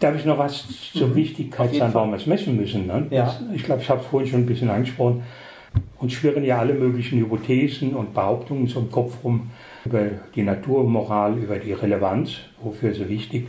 [0.00, 1.14] Darf ich noch was zur mhm.
[1.14, 2.86] Wichtigkeit sagen, warum wir es messen müssen?
[2.86, 3.06] Ne?
[3.10, 3.34] Ja.
[3.54, 5.22] Ich glaube, ich habe es vorhin schon ein bisschen angesprochen.
[5.98, 9.50] Uns schwirren ja alle möglichen Hypothesen und Behauptungen zum Kopf rum
[9.84, 10.02] über
[10.34, 13.48] die Naturmoral, über die Relevanz, wofür so wichtig,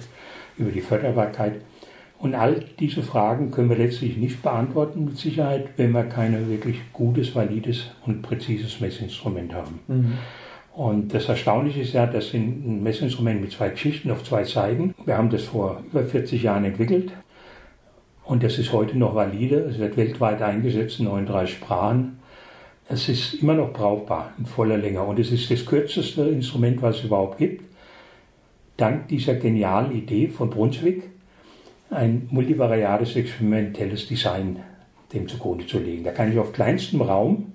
[0.57, 1.55] über die Förderbarkeit.
[2.17, 6.79] Und all diese Fragen können wir letztlich nicht beantworten mit Sicherheit, wenn wir kein wirklich
[6.93, 9.79] gutes, valides und präzises Messinstrument haben.
[9.87, 10.13] Mhm.
[10.75, 14.93] Und das Erstaunliche ist ja, das sind ein Messinstrument mit zwei Geschichten auf zwei Seiten.
[15.05, 17.13] Wir haben das vor über 40 Jahren entwickelt
[18.25, 19.55] und das ist heute noch valide.
[19.59, 22.19] Es wird weltweit eingesetzt in 39 Sprachen.
[22.89, 26.97] Es ist immer noch brauchbar in voller Länge und es ist das kürzeste Instrument, was
[26.97, 27.63] es überhaupt gibt.
[28.75, 31.03] Dank dieser genialen Idee von Brunswick,
[31.89, 34.59] ein multivariates experimentelles Design
[35.13, 36.03] dem zugrunde zu legen.
[36.03, 37.53] Da kann ich auf kleinstem Raum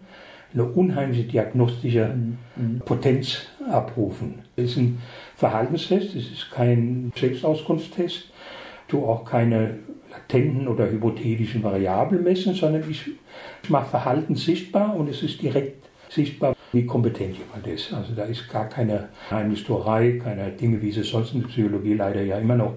[0.52, 2.14] eine unheimliche diagnostische
[2.56, 2.80] mhm.
[2.84, 4.40] Potenz abrufen.
[4.56, 4.98] Es ist ein
[5.36, 8.30] Verhaltenstest, es ist kein Selbstauskunftstest,
[8.88, 9.78] du auch keine
[10.10, 13.10] latenten oder hypothetischen Variablen messen, sondern ich,
[13.62, 17.92] ich mache Verhalten sichtbar und es ist direkt sichtbar, wie kompetent jemand ist.
[17.92, 22.22] Also da ist gar keine Heimnistuerei, keine Dinge, wie sie sonst in der Psychologie leider
[22.22, 22.74] ja immer noch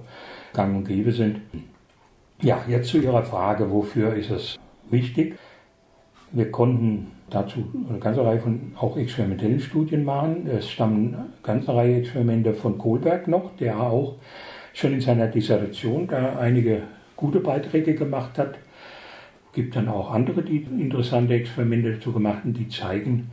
[0.53, 1.41] gang und gäbe sind.
[2.41, 4.59] Ja, jetzt zu Ihrer Frage, wofür ist es
[4.89, 5.38] wichtig?
[6.31, 10.47] Wir konnten dazu eine ganze Reihe von auch experimentellen Studien machen.
[10.47, 14.15] Es stammen eine ganze Reihe Experimente von Kohlberg noch, der auch
[14.73, 16.83] schon in seiner Dissertation da einige
[17.15, 18.55] gute Beiträge gemacht hat.
[19.47, 23.29] Es gibt dann auch andere, die interessante Experimente dazu gemacht haben, die zeigen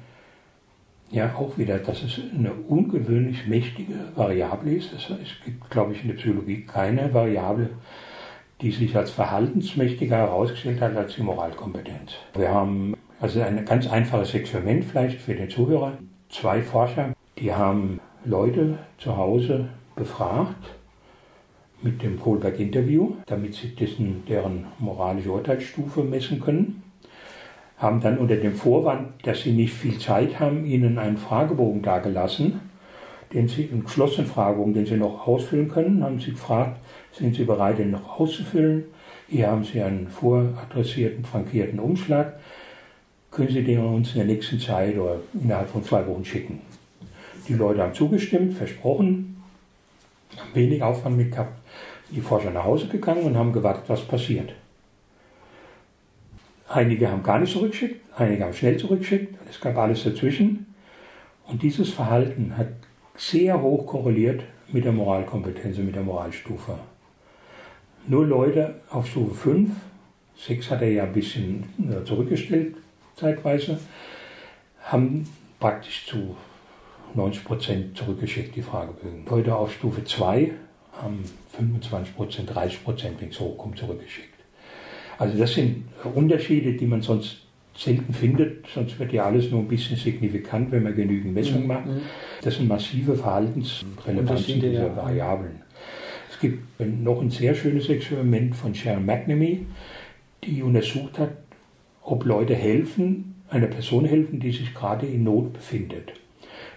[1.11, 4.93] ja auch wieder, dass es eine ungewöhnlich mächtige Variable ist.
[4.93, 5.09] Es
[5.45, 7.71] gibt, glaube ich, in der Psychologie keine Variable,
[8.61, 12.13] die sich als verhaltensmächtiger herausgestellt hat als die Moralkompetenz.
[12.37, 15.93] Wir haben also ein ganz einfaches Experiment vielleicht für den Zuhörer.
[16.31, 20.75] Zwei Forscher, die haben Leute zu Hause befragt
[21.83, 26.83] mit dem Kohlberg-Interview, damit sie dessen, deren moralische Urteilsstufe messen können.
[27.79, 32.61] Haben dann unter dem Vorwand, dass sie nicht viel Zeit haben, ihnen einen Fragebogen dargelassen,
[33.33, 36.79] den sie, einen geschlossenen Fragebogen, den sie noch ausfüllen können, haben sie gefragt,
[37.13, 38.85] sind Sie bereit, den noch auszufüllen?
[39.29, 42.39] Hier haben Sie einen voradressierten, frankierten Umschlag.
[43.31, 46.61] Können Sie den uns in der nächsten Zeit oder innerhalb von zwei Wochen schicken?
[47.49, 49.43] Die Leute haben zugestimmt, versprochen,
[50.37, 51.59] haben wenig Aufwand mit gehabt.
[52.11, 54.53] Die Forscher nach Hause gegangen und haben gewartet, was passiert.
[56.69, 60.67] Einige haben gar nicht zurückgeschickt, einige haben schnell zurückgeschickt, es gab alles dazwischen.
[61.47, 62.69] Und dieses Verhalten hat
[63.17, 66.79] sehr hoch korreliert mit der Moralkompetenz und mit der Moralstufe
[68.07, 69.71] nur Leute auf Stufe 5,
[70.37, 72.77] 6 hat er ja ein bisschen äh, zurückgestellt
[73.21, 73.79] zeitweise,
[74.83, 75.29] haben
[75.59, 76.37] praktisch zu
[77.15, 79.25] 90 Prozent zurückgeschickt, die Fragebögen.
[79.29, 80.53] Leute auf Stufe 2
[80.93, 81.25] haben
[81.57, 84.29] 25 Prozent, 30 Prozent, wenn es hochkommt, zurückgeschickt.
[85.19, 87.43] Also das sind Unterschiede, die man sonst
[87.77, 91.69] selten findet, sonst wird ja alles nur ein bisschen signifikant, wenn man genügend Messungen mhm.
[91.69, 91.85] macht.
[92.43, 94.97] Das sind massive Verhaltensrelevanzen dieser ja.
[94.97, 95.63] Variablen
[96.41, 99.67] gibt noch ein sehr schönes Experiment von Sharon McNamee,
[100.43, 101.31] die untersucht hat,
[102.11, 106.13] ob Leute helfen, einer Person helfen, die sich gerade in Not befindet.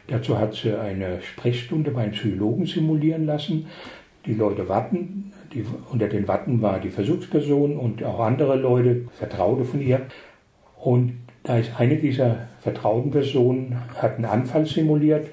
[0.08, 3.66] Dazu hat sie eine Sprechstunde beim Psychologen simulieren lassen.
[4.28, 9.66] Die Leute warten, die, unter den Watten war die Versuchsperson und auch andere Leute, Vertraute
[9.66, 10.02] von ihr.
[10.78, 15.28] Und da ist eine dieser vertrauten Personen, hat einen Anfall simuliert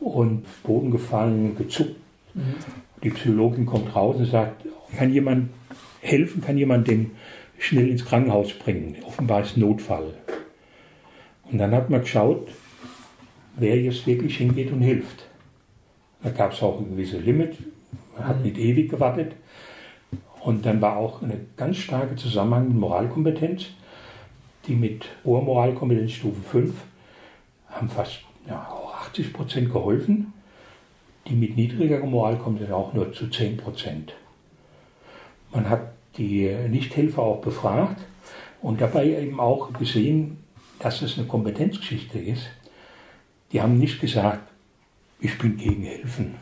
[0.00, 1.96] und Boden gefallen, gezuckt.
[2.34, 2.54] Mhm.
[3.02, 4.64] Die Psychologin kommt raus und sagt,
[4.96, 5.50] kann jemand
[6.00, 7.10] helfen, kann jemand den
[7.58, 8.96] schnell ins Krankenhaus bringen?
[9.06, 10.14] Offenbar ist Notfall.
[11.44, 12.48] Und dann hat man geschaut,
[13.56, 15.26] wer jetzt wirklich hingeht und hilft.
[16.22, 17.56] Da gab es auch ein gewisses Limit,
[18.16, 19.32] man hat nicht ewig gewartet.
[20.40, 23.66] Und dann war auch eine ganz starke Zusammenhang mit Moralkompetenz,
[24.66, 26.74] die mit hoher Moralkompetenz Stufe 5
[27.68, 30.32] haben fast ja, auch 80 Prozent geholfen,
[31.26, 34.14] die mit niedriger Moralkompetenz auch nur zu 10 Prozent.
[35.52, 38.00] Man hat die Nichthelfer auch befragt
[38.60, 40.38] und dabei eben auch gesehen,
[40.80, 42.50] dass es eine Kompetenzgeschichte ist.
[43.52, 44.40] Die haben nicht gesagt,
[45.20, 46.34] ich bin gegen Helfen.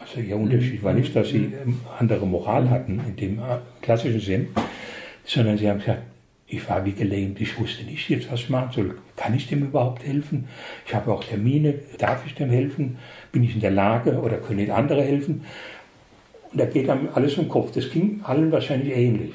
[0.00, 4.20] Also ihr Unterschied war nicht, dass sie ähm, andere Moral hatten in dem äh, klassischen
[4.20, 4.48] Sinn,
[5.24, 6.02] sondern sie haben gesagt,
[6.46, 8.98] ich war wie gelähmt, ich wusste nicht jetzt, was ich machen soll.
[9.16, 10.48] Kann ich dem überhaupt helfen?
[10.86, 12.98] Ich habe auch Termine, darf ich dem helfen?
[13.32, 15.44] Bin ich in der Lage oder können andere helfen?
[16.54, 17.72] Und da geht einem alles im Kopf.
[17.72, 19.32] Das ging allen wahrscheinlich ähnlich.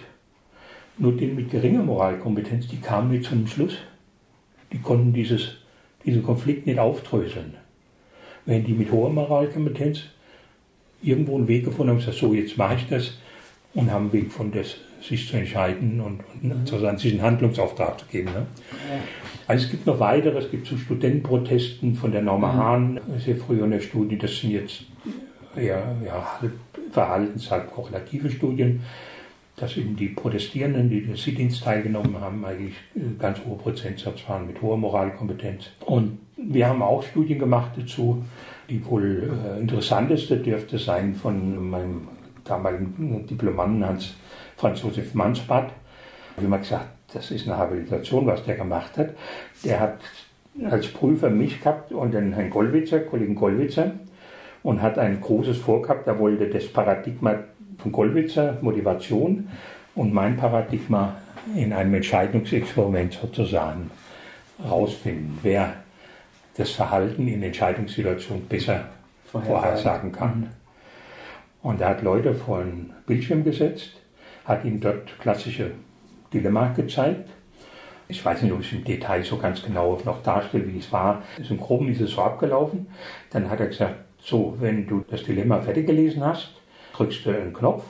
[0.97, 3.77] Nur denen mit geringer Moralkompetenz, die kamen nicht zu einem Schluss.
[4.71, 5.57] Die konnten dieses,
[6.05, 7.55] diesen Konflikt nicht aufdröseln.
[8.45, 10.03] Wenn die mit hoher Moralkompetenz
[11.01, 13.17] irgendwo einen Weg gefunden haben, gesagt, so jetzt mache ich das
[13.73, 16.65] und haben einen Weg von das, sich zu entscheiden und, und mhm.
[16.65, 18.31] sozusagen sich einen Handlungsauftrag zu geben.
[18.31, 18.45] Ne?
[19.45, 22.57] Also es gibt noch weitere, es gibt so Studentenprotesten von der Norma mhm.
[22.57, 24.85] Hahn, sehr früh in der Studie, das sind jetzt
[25.55, 26.39] eher ja,
[26.91, 28.81] Verhaltens-, halb korrelative Studien,
[29.55, 34.47] dass eben die Protestierenden, die den Sit-ins teilgenommen haben, eigentlich äh, ganz hohe Prozentsatz waren
[34.47, 35.65] mit hoher Moralkompetenz.
[35.85, 38.23] Und wir haben auch Studien gemacht dazu,
[38.69, 42.07] die wohl äh, interessanteste dürfte sein von meinem
[42.45, 44.15] damaligen Diplomanten Hans
[44.55, 45.71] Franz Josef Mansbach.
[46.37, 49.09] Wie man gesagt, das ist eine Habilitation, was der gemacht hat.
[49.63, 49.99] Der hat
[50.69, 53.91] als Prüfer mich gehabt und den Herrn Gollwitzer, Kollegen Gollwitzer,
[54.63, 56.07] und hat ein großes Vorgehabt.
[56.07, 57.35] Er wollte das Paradigma
[57.77, 59.49] von Gollwitzer, Motivation,
[59.95, 61.15] und mein Paradigma
[61.55, 63.91] in einem Entscheidungsexperiment sozusagen
[64.69, 65.73] rausfinden, wer
[66.55, 68.85] das Verhalten in Entscheidungssituationen besser
[69.25, 70.39] vorhersagen kann.
[70.39, 70.47] Mhm.
[71.61, 73.91] Und er hat Leute vor einen Bildschirm gesetzt,
[74.45, 75.71] hat ihnen dort klassische
[76.33, 77.29] Dilemma gezeigt.
[78.07, 81.21] Ich weiß nicht, ob ich im Detail so ganz genau noch darstelle, wie es war.
[81.49, 82.87] Im Groben ist es so abgelaufen.
[83.29, 86.51] Dann hat er gesagt, so, wenn du das Dilemma fertig gelesen hast,
[86.95, 87.83] drückst du einen Knopf,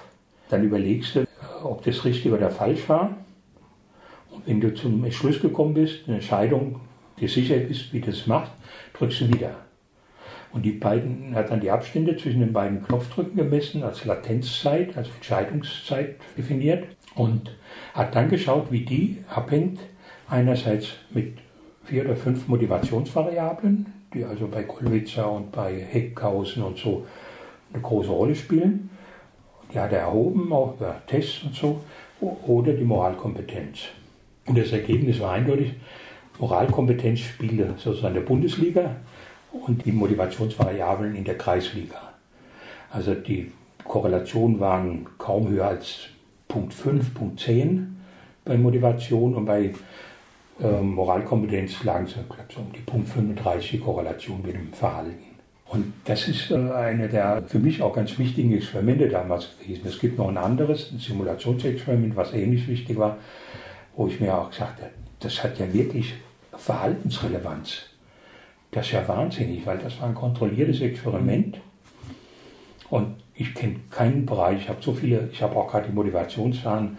[0.50, 1.26] dann überlegst du,
[1.64, 3.18] ob das richtig oder falsch war.
[4.32, 6.82] Und wenn du zum Schluss gekommen bist, eine Entscheidung,
[7.20, 8.52] dir sicher bist, wie das machst,
[8.94, 9.56] drückst du wieder.
[10.52, 15.10] Und die beiden hat dann die Abstände zwischen den beiden Knopfdrücken gemessen, als Latenzzeit, als
[15.10, 17.56] Entscheidungszeit definiert und
[17.94, 19.80] hat dann geschaut, wie die abhängt,
[20.28, 21.38] einerseits mit
[21.84, 27.06] vier oder fünf Motivationsvariablen, die also bei Kollwitzer und bei Heckhausen und so
[27.74, 28.90] eine große Rolle spielen.
[29.72, 31.82] Die hat er erhoben, auch über Tests und so,
[32.20, 33.80] oder die Moralkompetenz.
[34.46, 35.74] Und das Ergebnis war eindeutig,
[36.40, 38.96] Moralkompetenz spielte sozusagen der Bundesliga
[39.52, 42.14] und die Motivationsvariablen in der Kreisliga.
[42.90, 43.52] Also die
[43.84, 46.08] Korrelationen waren kaum höher als
[46.48, 47.96] Punkt 5, Punkt 10
[48.46, 49.74] bei Motivation und bei
[50.62, 52.16] äh, Moralkompetenz lagen sie
[52.54, 55.30] so um die Punkt 35 Korrelation mit dem Verhalten.
[55.66, 59.88] Und das ist äh, eine der für mich auch ganz wichtigen Experimente damals gewesen.
[59.88, 63.18] Es gibt noch ein anderes, ein Simulationsexperiment, was ähnlich wichtig war,
[63.96, 66.16] wo ich mir auch gesagt habe, das hat ja wirklich
[66.54, 67.84] Verhaltensrelevanz.
[68.72, 71.60] Das ist ja wahnsinnig, weil das war ein kontrolliertes Experiment.
[72.90, 76.98] Und ich kenne keinen Bereich, ich habe so viele, ich habe auch gerade die Motivationszahlen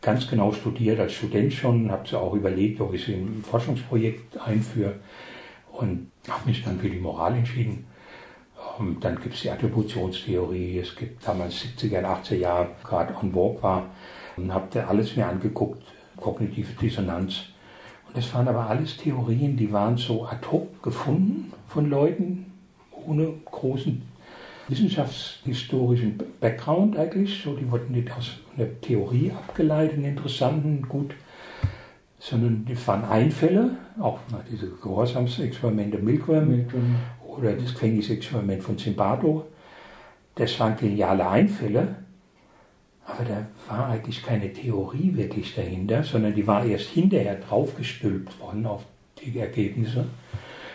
[0.00, 4.40] ganz genau studiert, als Student schon, habe sie auch überlegt, ob ich sie im Forschungsprojekt
[4.40, 4.94] einführe
[5.72, 7.86] und habe mich dann für die Moral entschieden.
[8.78, 13.14] Und ähm, dann gibt es die Attributionstheorie, es gibt damals 70er und 80er Jahre, gerade
[13.16, 13.90] on vogue war,
[14.36, 15.82] und habe da alles mir angeguckt,
[16.16, 17.46] kognitive Dissonanz
[18.08, 22.52] und das waren aber alles Theorien, die waren so ad hoc gefunden von Leuten,
[22.90, 24.02] ohne großen
[24.68, 27.42] wissenschaftshistorischen Background eigentlich.
[27.42, 31.14] So, die wurden nicht aus einer Theorie abgeleitet, einen interessanten, gut,
[32.18, 34.18] sondern die waren Einfälle, auch
[34.50, 36.96] diese Gehorsamsexperimente Milgram, Milgram
[37.26, 39.46] oder das Gefängnisexperiment von Zimbardo.
[40.34, 41.96] das waren geniale Einfälle,
[43.04, 48.66] aber da war eigentlich keine Theorie wirklich dahinter, sondern die war erst hinterher draufgestülpt worden
[48.66, 48.84] auf
[49.24, 50.06] die Ergebnisse,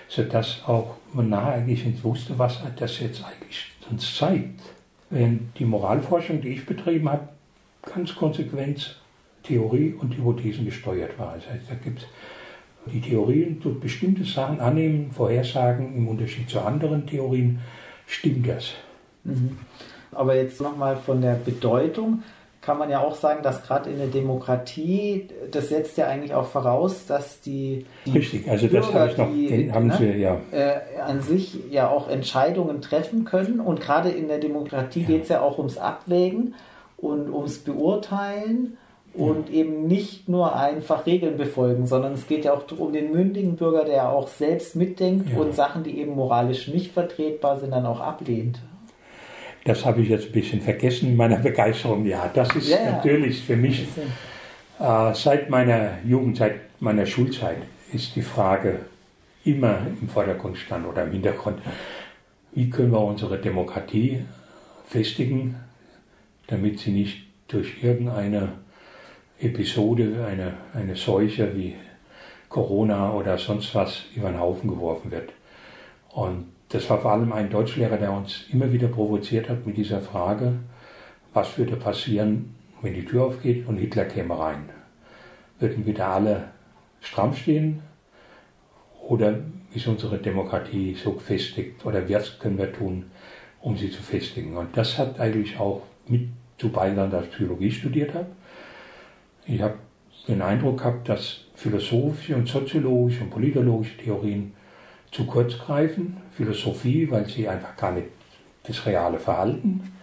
[0.08, 4.62] sodass auch man nachher eigentlich nicht wusste, was hat das jetzt eigentlich uns zeigt.
[5.10, 7.30] Während die Moralforschung, die ich betrieben habe,
[7.94, 9.00] ganz konsequent
[9.44, 11.36] Theorie und Hypothesen gesteuert war.
[11.36, 12.08] Das heißt, da gibt es
[12.86, 17.60] die Theorien tut bestimmte Sachen annehmen, vorhersagen, im Unterschied zu anderen Theorien
[18.08, 18.74] stimmt das.
[19.24, 19.58] Mhm.
[20.12, 22.24] Aber jetzt nochmal von der Bedeutung
[22.66, 26.46] kann man ja auch sagen, dass gerade in der Demokratie, das setzt ja eigentlich auch
[26.46, 30.12] voraus, dass die, die Richtig, also Bürger, das habe ich noch, die, haben ne, Sie,
[30.22, 30.38] ja.
[30.52, 33.60] Äh, an sich ja auch Entscheidungen treffen können.
[33.60, 35.08] Und gerade in der Demokratie ja.
[35.08, 36.56] geht es ja auch ums Abwägen
[36.98, 38.78] und ums Beurteilen
[39.14, 39.56] und ja.
[39.56, 43.84] eben nicht nur einfach Regeln befolgen, sondern es geht ja auch um den mündigen Bürger,
[43.84, 45.38] der auch selbst mitdenkt ja.
[45.38, 48.60] und Sachen, die eben moralisch nicht vertretbar sind, dann auch ablehnt.
[49.66, 52.06] Das habe ich jetzt ein bisschen vergessen in meiner Begeisterung.
[52.06, 53.88] Ja, das ist ja, natürlich für mich
[54.80, 57.58] äh, seit meiner Jugendzeit, meiner Schulzeit,
[57.94, 58.80] ist die Frage
[59.46, 61.60] immer im Vordergrund stand oder im Hintergrund.
[62.52, 64.26] Wie können wir unsere Demokratie
[64.88, 65.56] festigen,
[66.48, 68.54] damit sie nicht durch irgendeine
[69.40, 71.76] Episode, eine, eine Seuche wie
[72.50, 75.32] Corona oder sonst was über den Haufen geworfen wird.
[76.10, 80.02] Und das war vor allem ein Deutschlehrer, der uns immer wieder provoziert hat mit dieser
[80.02, 80.54] Frage,
[81.32, 84.70] was würde passieren, wenn die Tür aufgeht und Hitler käme rein?
[85.60, 86.48] Würden wir da alle
[87.00, 87.84] stramm stehen?
[89.08, 89.40] Oder
[89.76, 91.86] ist unsere Demokratie so gefestigt?
[91.86, 93.06] Oder was können wir tun,
[93.62, 94.58] um sie zu festigen?
[94.58, 98.28] Und das hat eigentlich auch mit zu beigetragen, dass ich Psychologie studiert habe.
[99.46, 99.76] Ich habe
[100.28, 104.54] den Eindruck gehabt, dass philosophische und soziologische und politologische Theorien
[105.14, 106.18] zu kurz greifen.
[106.32, 108.08] Philosophie, weil sie einfach gar nicht
[108.64, 109.94] das reale Verhalten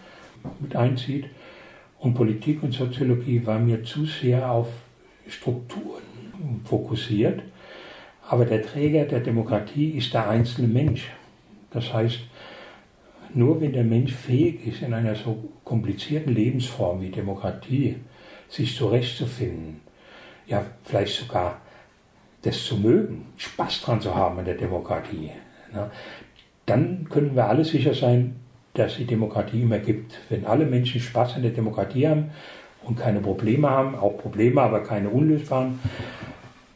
[0.61, 1.27] mit einzieht.
[1.99, 4.69] Und Politik und Soziologie war mir zu sehr auf
[5.29, 6.03] Strukturen
[6.65, 7.43] fokussiert.
[8.29, 11.11] Aber der Träger der Demokratie ist der einzelne Mensch.
[11.71, 12.21] Das heißt,
[13.35, 17.97] nur wenn der Mensch fähig ist, in einer so komplizierten Lebensform wie Demokratie
[18.49, 19.81] sich zurechtzufinden,
[20.47, 21.61] ja, vielleicht sogar
[22.43, 25.30] das zu mögen, Spaß dran zu haben an der Demokratie,
[25.72, 25.91] na,
[26.66, 28.36] dann können wir alle sicher sein,
[28.74, 30.20] dass die Demokratie immer gibt.
[30.28, 32.30] Wenn alle Menschen Spaß an der Demokratie haben
[32.82, 35.80] und keine Probleme haben, auch Probleme, aber keine unlösbaren,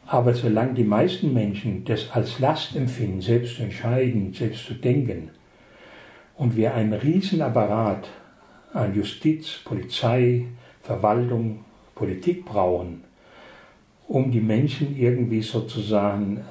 [0.06, 5.30] aber solange die meisten Menschen das als Last empfinden, selbst zu entscheiden, selbst zu denken,
[6.36, 8.08] und wir einen Riesenapparat
[8.72, 10.46] an Justiz, Polizei,
[10.82, 13.03] Verwaltung, Politik brauchen,
[14.08, 16.44] um die Menschen irgendwie sozusagen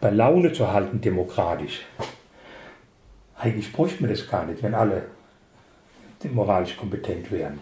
[0.00, 1.82] bei Laune zu halten, demokratisch.
[3.38, 5.04] Eigentlich bräuchte man das gar nicht, wenn alle
[6.32, 7.58] moralisch kompetent wären.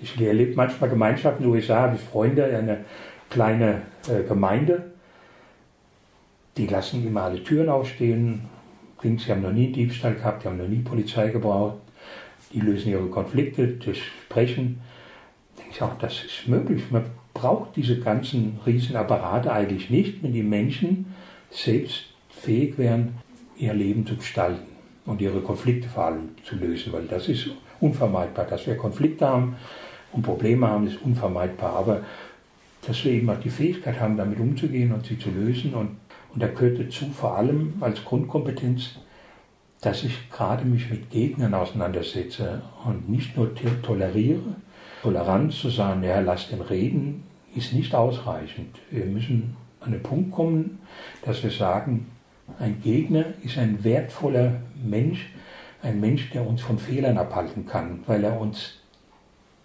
[0.00, 2.84] Ich erlebe manchmal Gemeinschaften in den USA, habe ich Freunde, eine
[3.28, 4.92] kleine äh, Gemeinde,
[6.56, 8.42] die lassen immer alle Türen aufstehen.
[9.02, 11.78] Sie haben noch nie Diebstahl gehabt, die haben noch nie Polizei gebraucht.
[12.52, 14.80] Die lösen ihre Konflikte durch Sprechen
[15.58, 16.90] denke ich auch, das ist möglich.
[16.90, 17.04] Man
[17.42, 21.12] braucht diese ganzen Riesenapparate eigentlich nicht, wenn die Menschen
[21.50, 23.14] selbst fähig wären,
[23.56, 24.62] ihr Leben zu gestalten
[25.06, 28.44] und ihre Konflikte vor allem zu lösen, weil das ist unvermeidbar.
[28.44, 29.56] Dass wir Konflikte haben
[30.12, 31.74] und Probleme haben, ist unvermeidbar.
[31.74, 32.02] Aber
[32.86, 35.74] dass wir eben auch die Fähigkeit haben, damit umzugehen und sie zu lösen.
[35.74, 35.96] Und,
[36.32, 39.00] und da gehört dazu vor allem als Grundkompetenz,
[39.80, 44.54] dass ich gerade mich mit Gegnern auseinandersetze und nicht nur toleriere,
[45.02, 47.24] Toleranz zu sagen, ja, lasst ihn reden,
[47.54, 48.78] ist nicht ausreichend.
[48.90, 50.78] Wir müssen an den Punkt kommen,
[51.24, 52.10] dass wir sagen,
[52.58, 55.30] ein Gegner ist ein wertvoller Mensch,
[55.82, 58.78] ein Mensch, der uns von Fehlern abhalten kann, weil er uns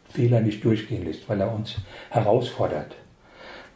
[0.09, 1.77] Fehler nicht durchgehen lässt, weil er uns
[2.09, 2.95] herausfordert,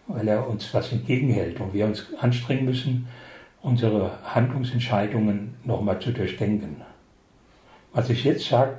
[0.07, 3.07] weil er uns was entgegenhält und wir uns anstrengen müssen,
[3.62, 6.78] unsere Handlungsentscheidungen nochmal zu durchdenken.
[7.93, 8.78] Was ich jetzt sage,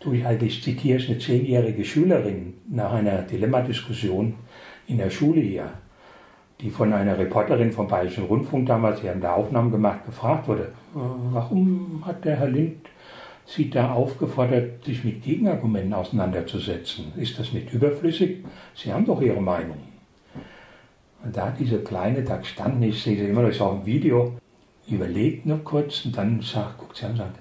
[0.00, 4.34] tue ich eigentlich, zitiere ich eine zehnjährige Schülerin nach einer Dilemmadiskussion
[4.86, 5.70] in der Schule hier,
[6.60, 10.72] die von einer Reporterin vom Bayerischen Rundfunk damals, die haben da Aufnahmen gemacht, gefragt wurde,
[10.94, 12.88] warum hat der Herr Lind
[13.46, 17.12] Sie da aufgefordert, sich mit Gegenargumenten auseinanderzusetzen?
[17.16, 18.42] Ist das nicht überflüssig?
[18.74, 19.76] Sie haben doch Ihre Meinung.
[21.22, 23.86] Und da hat diese Kleine da gestanden, ich sehe sie immer noch, ist auch im
[23.86, 24.38] Video,
[24.88, 27.38] überlegt nur kurz und dann sagt, guckt sie an und sagt,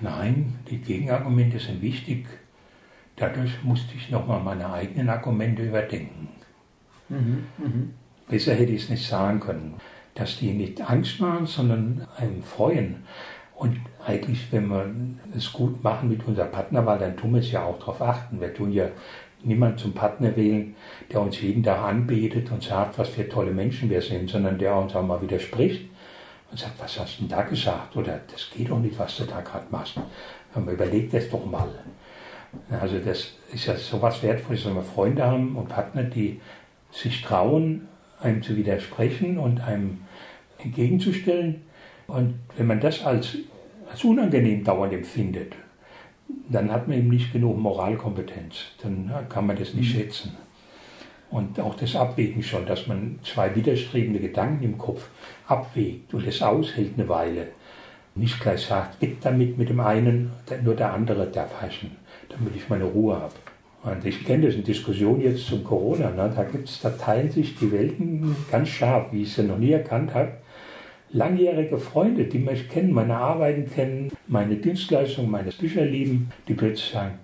[0.00, 2.26] nein, die Gegenargumente sind wichtig.
[3.16, 6.28] Dadurch musste ich nochmal meine eigenen Argumente überdenken.
[7.10, 7.70] Mhm, mh.
[8.28, 9.74] Besser hätte ich es nicht sagen können.
[10.14, 13.04] Dass die nicht Angst machen, sondern einen freuen.
[13.54, 14.86] Und eigentlich, wenn wir
[15.36, 18.40] es gut machen mit unserer Partnerwahl, dann tun wir es ja auch darauf achten.
[18.40, 18.88] Wir tun ja
[19.42, 20.74] niemand zum Partner wählen,
[21.12, 24.76] der uns jeden Tag anbetet und sagt, was für tolle Menschen wir sind, sondern der
[24.76, 25.88] uns auch mal widerspricht
[26.50, 27.96] und sagt, was hast du denn da gesagt?
[27.96, 29.96] Oder das geht doch nicht, was du da gerade machst.
[30.54, 31.68] Und man überlegt das doch mal.
[32.80, 36.40] Also das ist ja sowas Wertvolles, wenn wir Freunde haben und Partner, die
[36.92, 37.88] sich trauen,
[38.20, 40.02] einem zu widersprechen und einem
[40.58, 41.62] entgegenzustellen.
[42.06, 43.36] Und wenn man das als,
[43.90, 45.54] als unangenehm dauernd empfindet,
[46.48, 48.72] dann hat man eben nicht genug Moralkompetenz.
[48.82, 49.98] Dann kann man das nicht mhm.
[49.98, 50.36] schätzen.
[51.30, 55.08] Und auch das Abwägen schon, dass man zwei widerstrebende Gedanken im Kopf
[55.46, 57.48] abwägt und es aushält eine Weile.
[58.16, 60.32] Nicht gleich sagt, weg damit mit dem einen,
[60.64, 61.92] nur der andere darf haschen,
[62.28, 63.34] damit ich meine Ruhe habe.
[63.82, 66.10] Und ich kenne das in Diskussion jetzt zum Corona.
[66.10, 66.32] Ne?
[66.34, 70.14] Da gibt's, da teilen sich die Welten ganz scharf, wie ich sie noch nie erkannt
[70.14, 70.32] habe
[71.12, 76.90] langjährige Freunde, die mich kennen, meine Arbeiten kennen, meine Dienstleistungen, meine Bücher lieben, die plötzlich
[76.90, 77.18] sagen,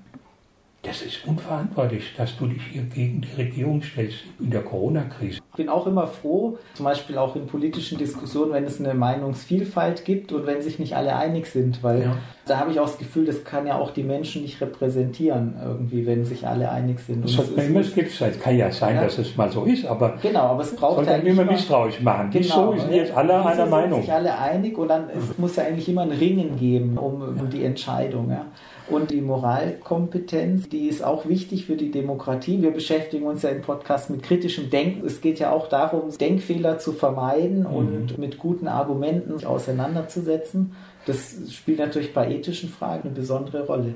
[0.87, 5.41] das ist unverantwortlich, dass du dich hier gegen die Regierung stellst in der Corona-Krise.
[5.51, 10.05] Ich bin auch immer froh, zum Beispiel auch in politischen Diskussionen, wenn es eine Meinungsvielfalt
[10.05, 12.17] gibt und wenn sich nicht alle einig sind, weil ja.
[12.47, 16.07] da habe ich auch das Gefühl, das kann ja auch die Menschen nicht repräsentieren, irgendwie,
[16.07, 17.25] wenn sich alle einig sind.
[17.25, 18.31] Das hat immer sein.
[18.31, 19.03] Es kann ja sein, ja.
[19.03, 22.31] dass es mal so ist, aber genau, aber es braucht sollte halt immer misstrauisch machen.
[22.31, 24.01] Genau, Wieso sind jetzt alle einer Meinung?
[24.03, 27.37] sich alle einig und dann es muss ja eigentlich immer ein Ringen geben um, um
[27.37, 27.43] ja.
[27.45, 28.31] die Entscheidung.
[28.31, 28.47] Ja.
[28.89, 32.63] Und die Moralkompetenz, die ist auch wichtig für die Demokratie.
[32.63, 35.05] Wir beschäftigen uns ja im Podcast mit kritischem Denken.
[35.05, 37.67] Es geht ja auch darum, Denkfehler zu vermeiden mhm.
[37.67, 40.77] und mit guten Argumenten auseinanderzusetzen.
[41.05, 43.95] Das spielt natürlich bei ethischen Fragen eine besondere Rolle.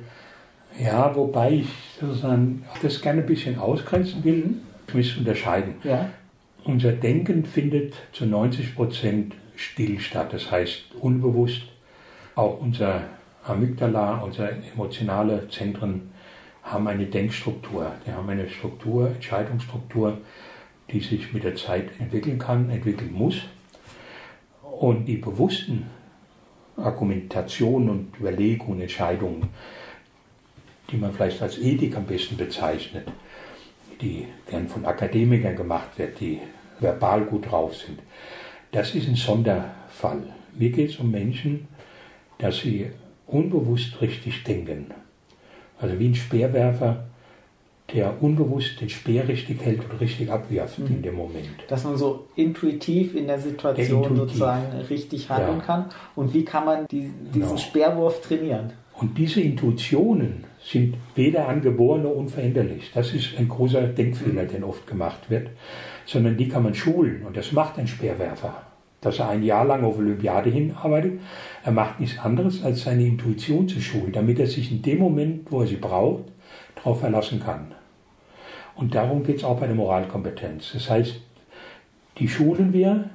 [0.78, 1.68] Ja, wobei ich
[2.00, 4.54] sozusagen das gerne ein bisschen ausgrenzen will.
[4.88, 5.74] Ich muss unterscheiden.
[5.84, 6.10] Ja.
[6.64, 10.32] Unser Denken findet zu 90 Prozent still statt.
[10.32, 11.62] Das heißt unbewusst.
[12.34, 13.02] Auch unser
[13.50, 16.12] Amygdala, unsere emotionale Zentren,
[16.62, 17.92] haben eine Denkstruktur.
[18.06, 20.18] Die haben eine Struktur, Entscheidungsstruktur,
[20.90, 23.42] die sich mit der Zeit entwickeln kann, entwickeln muss.
[24.62, 25.86] Und die bewussten
[26.76, 29.48] Argumentationen und Überlegungen, Entscheidungen,
[30.90, 33.06] die man vielleicht als Ethik am besten bezeichnet,
[34.00, 36.40] die gern von Akademikern gemacht wird, die
[36.80, 38.00] verbal gut drauf sind,
[38.72, 40.22] das ist ein Sonderfall.
[40.56, 41.68] Mir geht es um Menschen,
[42.38, 42.90] dass sie
[43.32, 44.86] unbewusst richtig denken.
[45.80, 47.04] Also wie ein Speerwerfer,
[47.92, 50.86] der unbewusst den Speer richtig hält und richtig abwirft mhm.
[50.86, 51.48] in dem Moment.
[51.68, 55.64] Dass man so intuitiv in der Situation der sozusagen richtig handeln ja.
[55.64, 55.84] kann.
[56.14, 57.56] Und wie kann man die, diesen genau.
[57.56, 58.72] Speerwurf trainieren?
[58.94, 62.90] Und diese Intuitionen sind weder angeboren noch unveränderlich.
[62.92, 64.48] Das ist ein großer Denkfehler, mhm.
[64.48, 65.48] der oft gemacht wird.
[66.04, 68.69] Sondern die kann man schulen und das macht ein Speerwerfer
[69.00, 71.20] dass er ein Jahr lang auf Olympiade hinarbeitet.
[71.64, 75.50] Er macht nichts anderes, als seine Intuition zu schulen, damit er sich in dem Moment,
[75.50, 76.24] wo er sie braucht,
[76.76, 77.72] darauf verlassen kann.
[78.74, 80.72] Und darum geht es auch bei der Moralkompetenz.
[80.72, 81.20] Das heißt,
[82.18, 83.10] die schulen wir,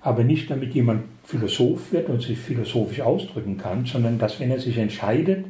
[0.00, 4.60] aber nicht damit jemand Philosoph wird und sich philosophisch ausdrücken kann, sondern dass, wenn er
[4.60, 5.46] sich entscheidet,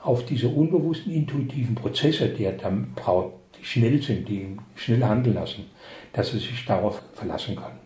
[0.00, 5.02] auf diese unbewussten intuitiven Prozesse, die er dann braucht, die schnell sind, die ihn schnell
[5.02, 5.64] handeln lassen,
[6.12, 7.83] dass er sich darauf verlassen kann.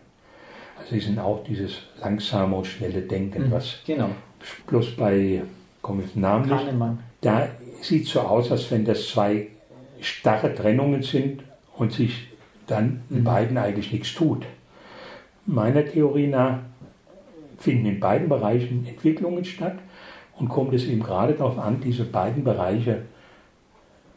[0.91, 4.11] Sie sind auch dieses langsame und schnelle Denken, mhm, was genau.
[4.67, 5.43] bloß bei,
[5.83, 6.67] komme ich Namen nicht,
[7.21, 7.49] da
[7.81, 9.49] sieht so aus, als wenn das zwei
[10.01, 11.43] starre Trennungen sind
[11.77, 12.29] und sich
[12.67, 13.25] dann in mhm.
[13.25, 14.45] beiden eigentlich nichts tut.
[15.47, 16.59] Meiner Theorie nach
[17.59, 19.79] finden in beiden Bereichen Entwicklungen statt
[20.37, 23.03] und kommt es eben gerade darauf an, diese beiden Bereiche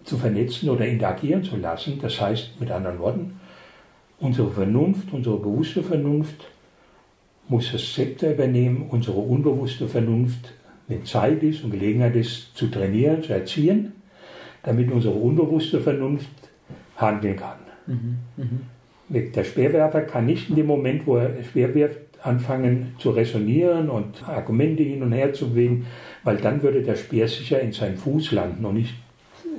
[0.03, 1.99] zu vernetzen oder interagieren zu lassen.
[2.01, 3.39] Das heißt, mit anderen Worten,
[4.21, 6.47] unsere Vernunft, unsere bewusste Vernunft
[7.49, 10.53] muss das Zepter übernehmen, unsere unbewusste Vernunft,
[10.87, 13.93] wenn Zeit ist und Gelegenheit ist, zu trainieren, zu erziehen,
[14.63, 16.29] damit unsere unbewusste Vernunft
[16.95, 17.57] handeln kann.
[17.87, 18.17] Mhm.
[18.37, 19.31] Mhm.
[19.33, 24.27] Der Speerwerfer kann nicht in dem Moment, wo er Speer wirft, anfangen zu resonieren und
[24.27, 25.87] Argumente hin und her zu bewegen,
[26.23, 28.93] weil dann würde der Speer sicher in seinem Fuß landen und nicht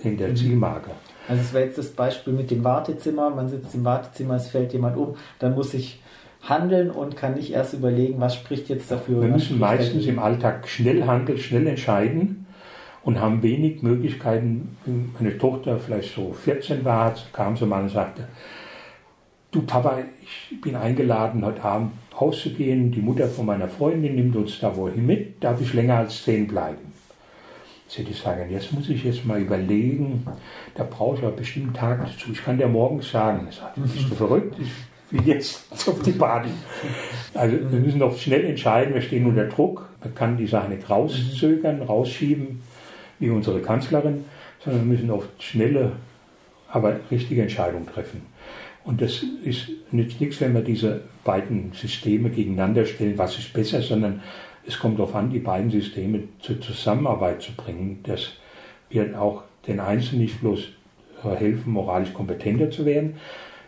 [0.04, 0.36] in der mhm.
[0.36, 0.92] Zielmarke.
[1.28, 4.72] Also es wäre jetzt das Beispiel mit dem Wartezimmer, man sitzt im Wartezimmer, es fällt
[4.72, 6.00] jemand um, dann muss ich
[6.42, 9.20] handeln und kann nicht erst überlegen, was spricht jetzt dafür.
[9.22, 12.46] Wir müssen meistens im Alltag schnell handeln, schnell entscheiden
[13.04, 14.76] und haben wenig Möglichkeiten.
[15.18, 18.26] Meine Tochter vielleicht so 14 war, kam sie mal und sagte,
[19.52, 22.90] du Papa, ich bin eingeladen, heute Abend auszugehen.
[22.90, 25.42] Die Mutter von meiner Freundin nimmt uns da wohin mit.
[25.42, 26.91] Darf ich länger als 10 bleiben?
[27.94, 30.26] Sie sagen, jetzt muss ich jetzt mal überlegen,
[30.74, 32.32] da brauche ich aber bestimmt einen Tag dazu.
[32.32, 33.48] Ich kann dir morgen sagen.
[33.76, 34.56] Bist du verrückt?
[34.58, 34.70] Ich
[35.12, 36.48] wie jetzt auf die Party.
[37.34, 39.88] Also wir müssen oft schnell entscheiden, wir stehen unter Druck.
[40.02, 42.62] Man kann die Sache nicht rauszögern, rausschieben,
[43.18, 44.24] wie unsere Kanzlerin,
[44.64, 45.92] sondern wir müssen oft schnelle,
[46.68, 48.22] aber richtige Entscheidungen treffen.
[48.84, 53.80] Und das ist nützt nichts, wenn wir diese beiden Systeme gegeneinander stellen, was ist besser,
[53.80, 54.22] sondern
[54.66, 58.32] es kommt darauf an, die beiden Systeme zur Zusammenarbeit zu bringen, dass
[58.90, 60.68] wir auch den Einzelnen nicht bloß
[61.22, 63.16] helfen, moralisch kompetenter zu werden,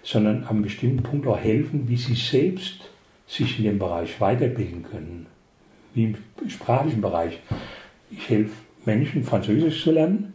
[0.03, 2.91] sondern einem bestimmten Punkt auch helfen, wie sie selbst
[3.27, 5.27] sich in dem Bereich weiterbilden können.
[5.95, 6.17] Wie im
[6.51, 7.39] sprachlichen Bereich.
[8.11, 8.53] Ich helfe
[8.85, 10.35] Menschen, Französisch zu lernen.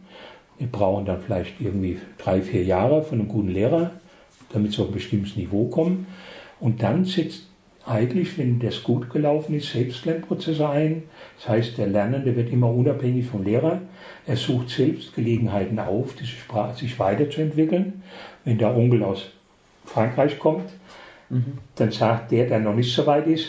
[0.58, 3.92] Wir brauchen dann vielleicht irgendwie drei, vier Jahre von einem guten Lehrer,
[4.52, 6.06] damit sie auf ein bestimmtes Niveau kommen.
[6.58, 7.49] Und dann setzt
[7.90, 11.02] eigentlich, wenn das gut gelaufen ist, Selbstlernprozesse ein.
[11.38, 13.80] Das heißt, der Lernende wird immer unabhängig vom Lehrer.
[14.26, 18.02] Er sucht selbst Gelegenheiten auf, diese Sprache, sich weiterzuentwickeln.
[18.44, 19.30] Wenn der Onkel aus
[19.84, 20.70] Frankreich kommt,
[21.28, 21.58] mhm.
[21.74, 23.48] dann sagt der, der noch nicht so weit ist,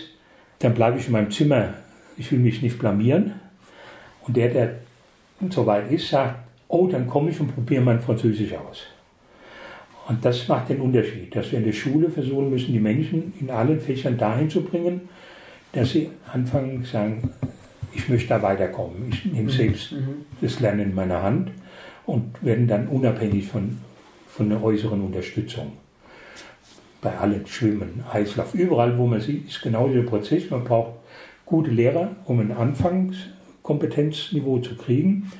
[0.59, 1.75] dann bleibe ich in meinem Zimmer,
[2.17, 3.33] ich will mich nicht blamieren.
[4.27, 4.75] Und der, der
[5.49, 6.35] so weit ist, sagt,
[6.67, 8.85] oh, dann komme ich und probiere mein Französisch aus.
[10.07, 13.49] Und das macht den Unterschied, dass wir in der Schule versuchen müssen, die Menschen in
[13.49, 15.01] allen Fächern dahin zu bringen,
[15.73, 17.31] dass sie anfangen zu sagen,
[17.93, 19.09] ich möchte da weiterkommen.
[19.09, 19.49] Ich nehme mhm.
[19.49, 20.25] selbst mhm.
[20.41, 21.51] das Lernen in meiner Hand
[22.05, 23.77] und werden dann unabhängig von,
[24.27, 25.73] von der äußeren Unterstützung.
[27.01, 30.49] Bei allen Schwimmen, Eislauf, überall, wo man sieht, ist genau dieser Prozess.
[30.49, 30.93] Man braucht
[31.45, 35.31] gute Lehrer, um ein Anfangskompetenzniveau zu kriegen.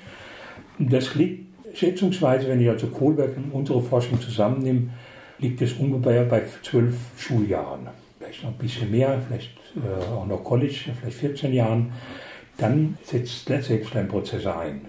[0.80, 4.90] Und das liegt schätzungsweise, wenn ich also Kohlberg und unsere Forschung zusammennehme,
[5.40, 7.88] liegt es ungefähr bei zwölf Schuljahren.
[8.20, 11.92] Vielleicht noch ein bisschen mehr, vielleicht äh, auch noch College, vielleicht 14 Jahren.
[12.58, 14.82] Dann setzt Selbstlernprozesse ein.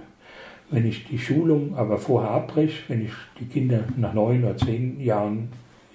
[0.70, 5.00] Wenn ich die Schulung aber vorher abbreche, wenn ich die Kinder nach neun oder zehn
[5.00, 5.48] Jahren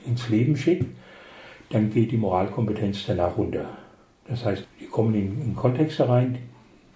[0.06, 0.86] ins Leben schicke,
[1.70, 3.66] dann geht die Moralkompetenz danach runter.
[4.28, 6.38] Das heißt, die kommen in, in Kontexte rein,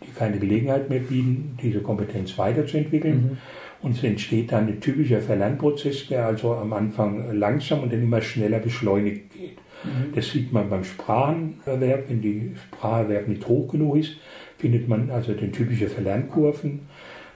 [0.04, 3.22] die keine Gelegenheit mehr bieten, diese Kompetenz weiterzuentwickeln.
[3.22, 3.38] Mhm.
[3.82, 8.22] Und es entsteht dann ein typischer Verlernprozess, der also am Anfang langsam und dann immer
[8.22, 9.58] schneller beschleunigt geht.
[9.84, 10.14] Mhm.
[10.14, 12.10] Das sieht man beim Sprachenerwerb.
[12.10, 14.18] Wenn die Spracherwerb nicht hoch genug ist,
[14.60, 16.82] findet man also den typischen Verlernkurven.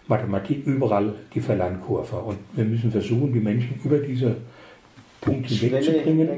[0.08, 2.18] Mathematik überall die Verlernkurve.
[2.18, 4.36] Und wir müssen versuchen, die Menschen über diese
[5.20, 6.30] Punkte hinwegzubringen,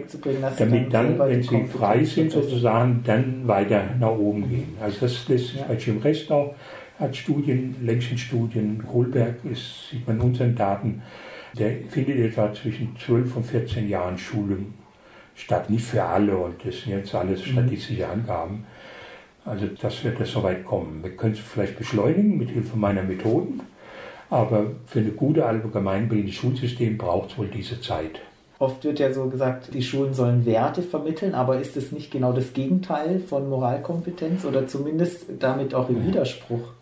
[0.57, 4.77] damit dann, wenn sie frei sind, sozusagen, dann weiter nach oben gehen.
[4.81, 5.65] Also das lässt sich ja.
[5.67, 6.55] bei Jim Restau
[6.99, 11.01] hat Studien, Längchenstudien, Kohlberg ist, sieht man in unseren Daten,
[11.57, 14.73] der findet etwa zwischen 12 und 14 Jahren Schulung
[15.35, 15.69] statt.
[15.69, 17.51] Nicht für alle und das sind jetzt alles mhm.
[17.51, 18.65] statistische Angaben.
[19.45, 21.01] Also das wird es soweit kommen.
[21.03, 23.61] Wir können es vielleicht beschleunigen mit Hilfe meiner Methoden,
[24.29, 28.19] aber für eine gute allgemeinbildende Schulsystem braucht es wohl diese Zeit.
[28.59, 32.33] Oft wird ja so gesagt, die Schulen sollen Werte vermitteln, aber ist es nicht genau
[32.33, 36.73] das Gegenteil von Moralkompetenz oder zumindest damit auch im Widerspruch?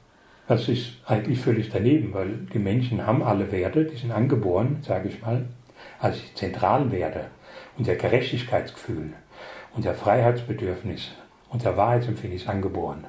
[0.47, 5.09] Das ist eigentlich völlig daneben, weil die Menschen haben alle Werte, die sind angeboren, sage
[5.09, 5.45] ich mal,
[5.99, 7.27] als die zentralen Werte.
[7.77, 9.13] Unser Gerechtigkeitsgefühl,
[9.73, 11.11] unser Freiheitsbedürfnis,
[11.49, 13.05] unser Wahrheitsempfinden ist angeboren.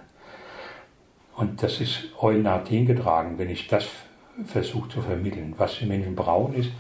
[1.37, 3.87] Und das ist heulenart hingetragen, wenn ich das
[4.47, 5.55] versuche zu vermitteln.
[5.59, 6.71] Was die Menschen brauchen, ist,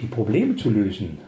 [0.00, 1.18] die Probleme zu lösen,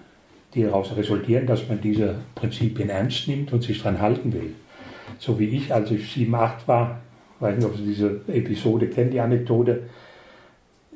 [0.53, 4.55] die daraus resultieren, dass man diese Prinzipien ernst nimmt und sich daran halten will.
[5.19, 7.01] So wie ich, als ich 7, 8 war,
[7.45, 9.83] weiß nicht, ob Sie diese Episode kennen, die Anekdote.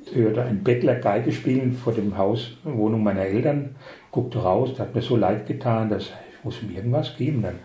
[0.04, 3.76] Ich hörte ein Bettler Geige spielen vor dem Haus, Wohnung meiner Eltern,
[4.10, 7.42] guckte raus, das hat mir so leid getan, dass ich muss ihm irgendwas geben.
[7.42, 7.56] Dann,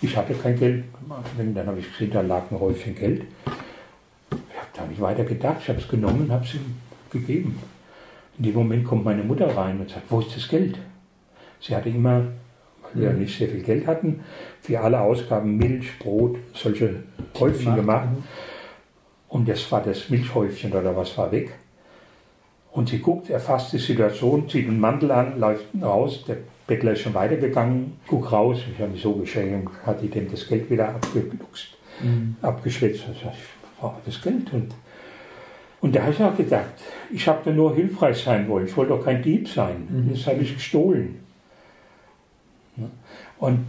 [0.00, 0.84] ich hatte kein Geld,
[1.36, 3.24] dann habe ich gesehen, da lag ein Häufchen Geld.
[4.30, 6.76] Ich habe da nicht weiter gedacht, ich habe es genommen und habe es ihm
[7.10, 7.58] gegeben.
[8.38, 10.78] In dem Moment kommt meine Mutter rein und sagt, wo ist das Geld?
[11.60, 12.22] Sie hatte immer
[12.94, 14.20] weil wir nicht sehr viel Geld hatten,
[14.60, 17.02] für alle Ausgaben Milch, Brot, solche
[17.38, 18.08] Häufchen gemacht.
[19.28, 21.50] Und das war das Milchhäufchen oder was war weg.
[22.72, 26.36] Und sie guckt, erfasst die Situation, zieht einen Mantel an, läuft raus, der
[26.66, 30.46] Bettler ist schon weitergegangen, guckt raus, ich habe mich so geschämt, hat die dem das
[30.46, 32.36] Geld wieder abgeluchst, mhm.
[32.42, 33.06] abgeschwitzt.
[33.06, 34.52] Und ich brauche das Geld.
[34.52, 34.74] Und,
[35.80, 36.74] und da habe ich auch gedacht,
[37.10, 39.88] ich habe nur hilfreich sein wollen, ich wollte doch kein Dieb sein.
[39.88, 40.10] Mhm.
[40.12, 41.27] Das habe ich gestohlen.
[43.38, 43.66] Und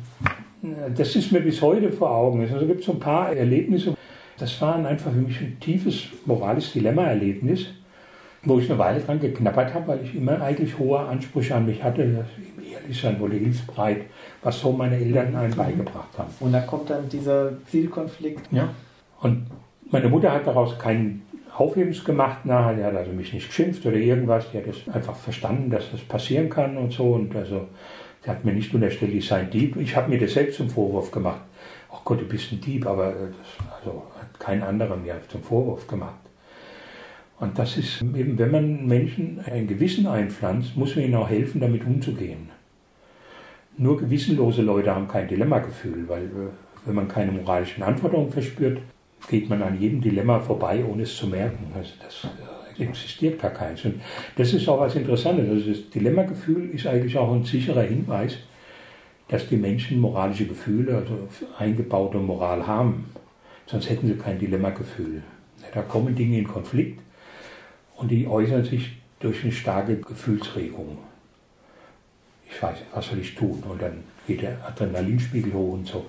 [0.63, 2.41] äh, das ist mir bis heute vor Augen.
[2.41, 3.95] Also gibt es so ein paar Erlebnisse.
[4.37, 7.67] Das waren einfach für mich ein tiefes moralisches Dilemma-Erlebnis,
[8.43, 11.83] wo ich eine Weile dran geknappert habe, weil ich immer eigentlich hohe Ansprüche an mich
[11.83, 14.01] hatte, dass ich ehrlich sein wollte, hilfsbereit,
[14.41, 16.29] was so meine Eltern einem beigebracht haben.
[16.39, 18.51] Und da kommt dann dieser Zielkonflikt.
[18.51, 18.69] Ja.
[19.21, 19.47] Und
[19.91, 21.23] meine Mutter hat daraus keinen
[21.57, 25.15] Aufhebens gemacht nachher, die hat also mich nicht geschimpft oder irgendwas, die hat es einfach
[25.15, 27.67] verstanden, dass das passieren kann und so und also
[28.23, 29.77] Sie hat mir nicht unterstellt, ich sei ein Dieb.
[29.77, 31.41] Ich habe mir das selbst zum Vorwurf gemacht.
[31.91, 35.87] Ach Gott, du bist ein Dieb, aber das, also hat kein anderer mir zum Vorwurf
[35.87, 36.19] gemacht.
[37.39, 41.61] Und das ist eben, wenn man Menschen ein Gewissen einpflanzt, muss man ihnen auch helfen,
[41.61, 42.49] damit umzugehen.
[43.77, 46.49] Nur gewissenlose Leute haben kein Dilemmagefühl, weil äh,
[46.85, 48.81] wenn man keine moralischen Anforderungen verspürt,
[49.29, 51.71] geht man an jedem Dilemma vorbei, ohne es zu merken.
[51.73, 53.83] Also das äh, existiert gar keins.
[53.85, 54.01] Und
[54.35, 55.49] das ist auch was Interessantes.
[55.49, 58.37] Also das Dilemmagefühl ist eigentlich auch ein sicherer Hinweis,
[59.27, 61.27] dass die Menschen moralische Gefühle, also
[61.57, 63.11] eingebaute Moral haben.
[63.67, 65.21] Sonst hätten sie kein Dilemmagefühl.
[65.73, 66.99] Da kommen Dinge in Konflikt
[67.97, 70.97] und die äußern sich durch eine starke Gefühlsregung.
[72.49, 73.61] Ich weiß was soll ich tun?
[73.69, 76.05] Und dann geht der Adrenalinspiegel hoch und so.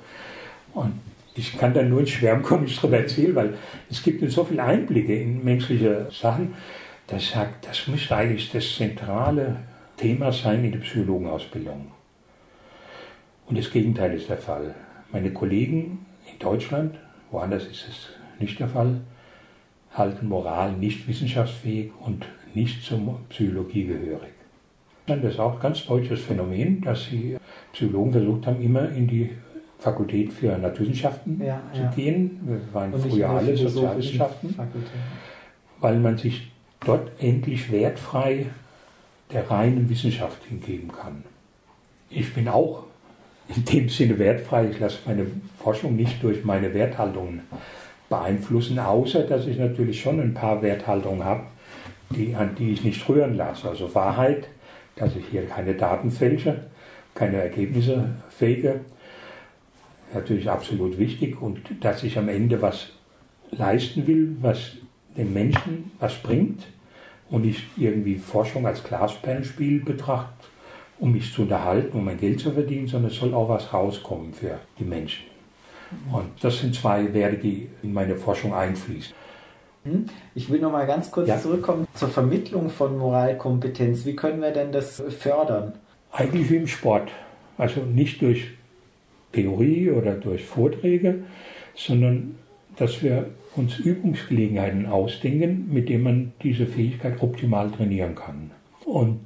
[0.72, 0.94] Und
[1.40, 3.54] ich kann dann nur ins Schwärmen kommen, ich darüber erzählen, weil
[3.90, 6.54] es gibt so viele Einblicke in menschliche Sachen,
[7.06, 9.56] dass ich sage, das müsste eigentlich das zentrale
[9.96, 11.92] Thema sein in der Psychologenausbildung.
[13.46, 14.74] Und das Gegenteil ist der Fall.
[15.12, 16.96] Meine Kollegen in Deutschland,
[17.30, 19.00] woanders ist es nicht der Fall,
[19.94, 24.32] halten Moral nicht wissenschaftsfähig und nicht zur Psychologie gehörig.
[25.06, 27.36] Das ist auch ein ganz deutsches Phänomen, dass die
[27.72, 29.30] Psychologen versucht haben, immer in die
[29.80, 31.90] Fakultät für Naturwissenschaften Ja, zu ja.
[31.90, 32.40] gehen.
[32.44, 34.54] Wir waren Und früher alle Sozialwissenschaften,
[35.80, 36.50] weil man sich
[36.84, 38.46] dort endlich wertfrei
[39.32, 41.24] der reinen Wissenschaft hingeben kann.
[42.10, 42.84] Ich bin auch
[43.54, 44.68] in dem Sinne wertfrei.
[44.70, 45.26] Ich lasse meine
[45.58, 47.42] Forschung nicht durch meine Werthaltungen
[48.08, 51.44] beeinflussen, außer dass ich natürlich schon ein paar Werthaltungen habe,
[52.10, 53.68] die, an die ich nicht rühren lasse.
[53.68, 54.48] Also Wahrheit,
[54.96, 56.64] dass ich hier keine Daten fälsche,
[57.14, 58.80] keine Ergebnisse fege,
[60.14, 62.88] natürlich absolut wichtig und dass ich am Ende was
[63.50, 64.72] leisten will, was
[65.16, 66.66] dem Menschen was bringt
[67.30, 70.46] und nicht irgendwie Forschung als Glasperlenspiel betrachte,
[70.98, 74.32] um mich zu unterhalten, um mein Geld zu verdienen, sondern es soll auch was rauskommen
[74.32, 75.24] für die Menschen.
[76.12, 79.12] Und das sind zwei Werte, die in meine Forschung einfließen.
[79.84, 80.06] Hm?
[80.34, 81.40] Ich will noch mal ganz kurz Ja.
[81.40, 84.04] zurückkommen zur Vermittlung von Moralkompetenz.
[84.04, 85.72] Wie können wir denn das fördern?
[86.12, 87.10] Eigentlich wie im Sport.
[87.58, 88.50] Also nicht durch
[89.32, 91.20] Theorie oder durch Vorträge,
[91.74, 92.36] sondern
[92.76, 93.26] dass wir
[93.56, 98.50] uns Übungsgelegenheiten ausdenken, mit denen man diese Fähigkeit optimal trainieren kann.
[98.84, 99.20] Und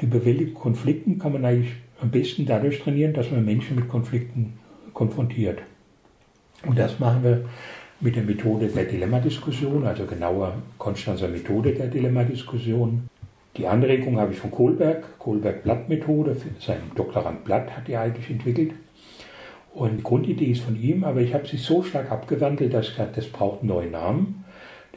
[0.00, 4.54] die Bewältigung Konflikten kann man eigentlich am besten dadurch trainieren, dass man Menschen mit Konflikten
[4.92, 5.60] konfrontiert.
[6.66, 7.44] Und das machen wir
[8.00, 13.08] mit der Methode der Dilemmadiskussion, also genauer Konstanzer Methode der Dilemmadiskussion.
[13.56, 18.72] Die Anregung habe ich von Kohlberg, Kohlberg-Blatt-Methode, sein Doktorand Blatt hat die eigentlich entwickelt.
[19.76, 22.92] Und die Grundidee ist von ihm, aber ich habe sie so stark abgewandelt, dass ich
[22.92, 24.46] gesagt das braucht einen neuen Namen.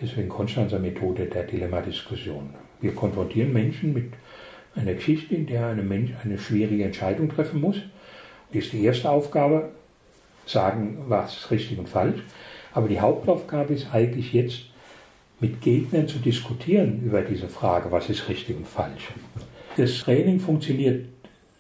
[0.02, 2.52] Deswegen Konstanzer Methode der Dilemmadiskussion.
[2.80, 4.14] Wir konfrontieren Menschen mit
[4.76, 7.76] einer Geschichte, in der ein Mensch eine schwierige Entscheidung treffen muss.
[8.54, 9.72] Das ist die erste Aufgabe,
[10.46, 12.24] sagen, was ist richtig und falsch.
[12.74, 14.62] Aber die Hauptaufgabe ist eigentlich jetzt,
[15.42, 19.10] mit Gegnern zu diskutieren über diese Frage, was ist richtig und falsch.
[19.76, 21.06] Das Training funktioniert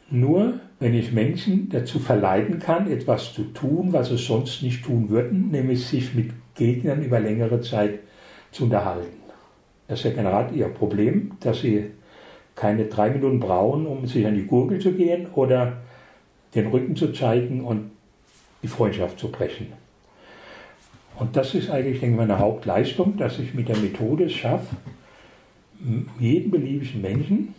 [0.09, 5.09] nur, wenn ich Menschen dazu verleiten kann, etwas zu tun, was sie sonst nicht tun
[5.09, 7.99] würden, nämlich sich mit Gegnern über längere Zeit
[8.51, 9.19] zu unterhalten.
[9.87, 11.85] Das ist ja gerade ihr Problem, dass sie
[12.55, 15.77] keine drei Minuten brauchen, um sich an die Gurgel zu gehen oder
[16.55, 17.91] den Rücken zu zeigen und
[18.63, 19.67] die Freundschaft zu brechen.
[21.17, 24.75] Und das ist eigentlich, denke ich, meine Hauptleistung, dass ich mit der Methode es schaffe,
[26.19, 27.53] jeden beliebigen Menschen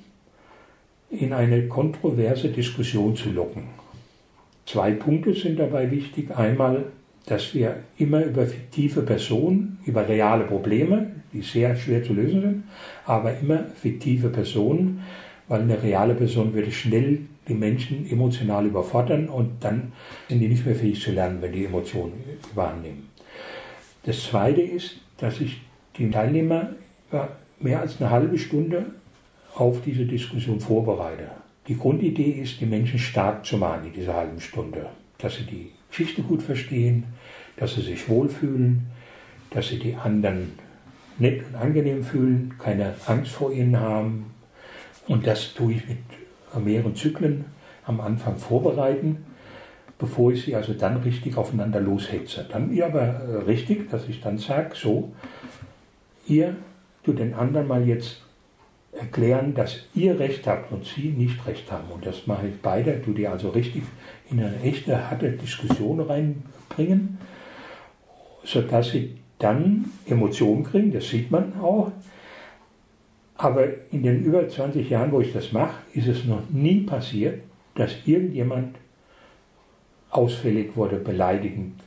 [1.11, 3.65] in eine kontroverse Diskussion zu locken.
[4.65, 6.31] Zwei Punkte sind dabei wichtig.
[6.31, 6.85] Einmal,
[7.27, 12.65] dass wir immer über fiktive Personen, über reale Probleme, die sehr schwer zu lösen sind,
[13.05, 15.03] aber immer fiktive Personen,
[15.49, 19.93] weil eine reale Person würde schnell die Menschen emotional überfordern und dann
[20.29, 22.13] sind die nicht mehr fähig zu lernen, wenn die Emotionen
[22.55, 23.09] wahrnehmen.
[24.05, 25.61] Das Zweite ist, dass ich
[25.99, 26.71] die Teilnehmer
[27.59, 28.87] mehr als eine halbe Stunde
[29.55, 31.31] auf diese Diskussion vorbereite.
[31.69, 34.87] Die Grundidee ist, die Menschen stark zu machen in dieser halben Stunde.
[35.19, 37.05] Dass sie die Geschichte gut verstehen,
[37.57, 38.87] dass sie sich wohlfühlen,
[39.51, 40.53] dass sie die anderen
[41.19, 44.27] nett und angenehm fühlen, keine Angst vor ihnen haben.
[45.07, 45.99] Und das tue ich mit
[46.65, 47.45] mehreren Zyklen
[47.85, 49.25] am Anfang vorbereiten,
[49.99, 52.47] bevor ich sie also dann richtig aufeinander loshetze.
[52.51, 55.13] Dann ihr aber äh, richtig, dass ich dann sage, so,
[56.27, 56.57] ihr
[57.05, 58.23] tut den anderen mal jetzt
[58.93, 61.91] erklären, dass ihr Recht habt und sie nicht Recht haben.
[61.91, 63.85] Und das mache ich beide, tu die also richtig
[64.31, 67.19] in eine echte, harte Diskussion reinbringen,
[68.45, 71.93] sodass sie dann Emotionen kriegen, das sieht man auch.
[73.37, 77.41] Aber in den über 20 Jahren, wo ich das mache, ist es noch nie passiert,
[77.75, 78.77] dass irgendjemand
[80.11, 81.81] ausfällig wurde, beleidigend,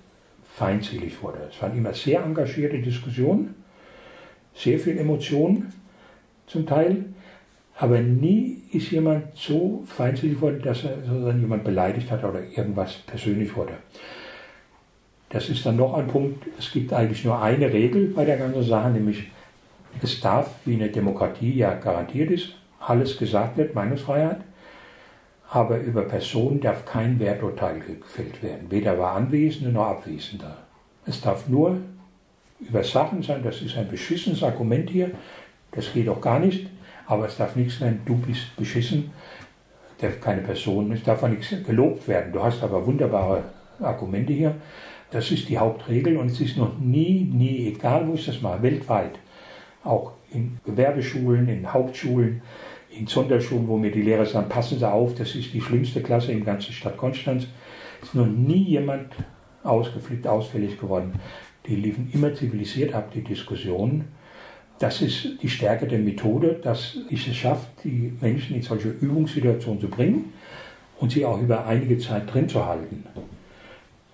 [0.56, 1.49] feindselig wurde.
[1.51, 3.54] Es waren immer sehr engagierte Diskussionen,
[4.56, 5.74] sehr viel Emotionen
[6.48, 7.06] zum Teil,
[7.78, 12.94] aber nie ist jemand so feindselig geworden, dass er sozusagen jemand beleidigt hat oder irgendwas
[13.06, 13.74] persönlich wurde.
[15.30, 18.64] Das ist dann noch ein Punkt, es gibt eigentlich nur eine Regel bei der ganzen
[18.64, 19.32] Sache, nämlich
[20.02, 24.41] es darf, wie eine Demokratie ja garantiert ist, alles gesagt wird, Meinungsfreiheit,
[25.50, 30.58] aber über Personen darf kein Werturteil gefällt werden, weder über Anwesende noch Abwesende.
[31.06, 31.78] Es darf nur
[32.60, 35.12] über Sachen sein, das ist ein beschissenes Argument hier,
[35.76, 36.70] das geht auch gar nicht,
[37.06, 39.12] aber es darf nichts sein, du bist beschissen,
[40.00, 42.32] darf keine Person, es darf auch nichts gelobt werden.
[42.32, 43.44] Du hast aber wunderbare
[43.80, 44.56] Argumente hier.
[45.12, 48.64] Das ist die Hauptregel und es ist noch nie, nie, egal wo ich das mache,
[48.64, 49.20] weltweit,
[49.84, 52.42] auch in Gewerbeschulen, in Hauptschulen,
[52.90, 56.32] in Sonderschulen, wo mir die Lehrer sagen, passen Sie auf, das ist die schlimmste Klasse
[56.32, 57.48] in der ganzen Stadt Konstanz,
[58.02, 59.14] ist noch nie jemand
[59.64, 61.14] ausgeflippt, ausfällig geworden.
[61.68, 64.10] Die liefen immer zivilisiert ab, die Diskussionen.
[64.84, 69.80] Das ist die Stärke der Methode, dass ich es schafft, die Menschen in solche Übungssituationen
[69.80, 70.34] zu bringen
[71.00, 73.06] und sie auch über einige Zeit drin zu halten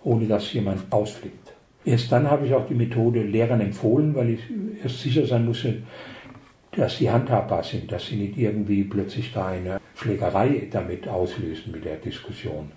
[0.04, 1.54] ohne dass jemand ausflippt.
[1.86, 4.42] Erst dann habe ich auch die Methode Lehrern empfohlen, weil ich
[4.84, 5.82] erst sicher sein musste,
[6.72, 11.84] dass sie handhabbar sind, dass sie nicht irgendwie plötzlich da eine Schlägerei damit auslösen mit
[11.84, 12.72] der Diskussion.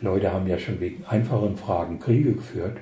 [0.00, 2.78] Leute haben ja schon wegen einfachen Fragen Kriege geführt.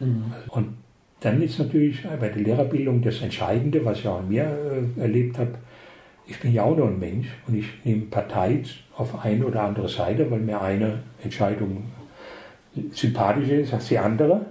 [0.00, 0.32] Mhm.
[0.48, 0.83] Und
[1.24, 5.38] dann ist natürlich bei der Lehrerbildung das Entscheidende, was ich auch in mir äh, erlebt
[5.38, 5.54] habe.
[6.26, 8.62] Ich bin ja auch nur ein Mensch und ich nehme Partei
[8.94, 11.84] auf eine oder andere Seite, weil mir eine Entscheidung
[12.92, 14.44] sympathische ist als die andere.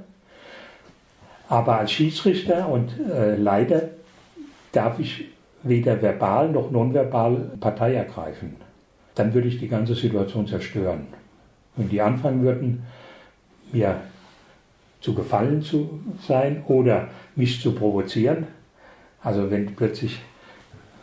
[1.48, 3.90] Aber als Schiedsrichter und äh, Leiter
[4.72, 5.26] darf ich
[5.62, 8.56] weder verbal noch nonverbal Partei ergreifen.
[9.14, 11.06] Dann würde ich die ganze Situation zerstören.
[11.76, 12.84] Wenn die anfangen würden,
[13.72, 14.02] mir
[15.04, 18.48] zu gefallen zu sein oder mich zu provozieren,
[19.22, 20.22] also wenn plötzlich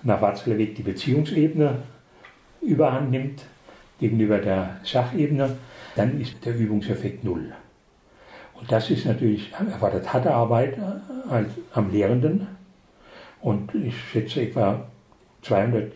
[0.03, 1.83] nach Watzlawick die Beziehungsebene
[2.63, 3.45] überhand nimmt
[3.99, 5.59] gegenüber der Sachebene,
[5.97, 7.53] dann ist der Übungseffekt null.
[8.55, 11.45] Und das ist natürlich, erfordert harte Arbeit äh,
[11.75, 12.47] am Lehrenden.
[13.43, 14.87] Und ich schätze etwa
[15.43, 15.93] 200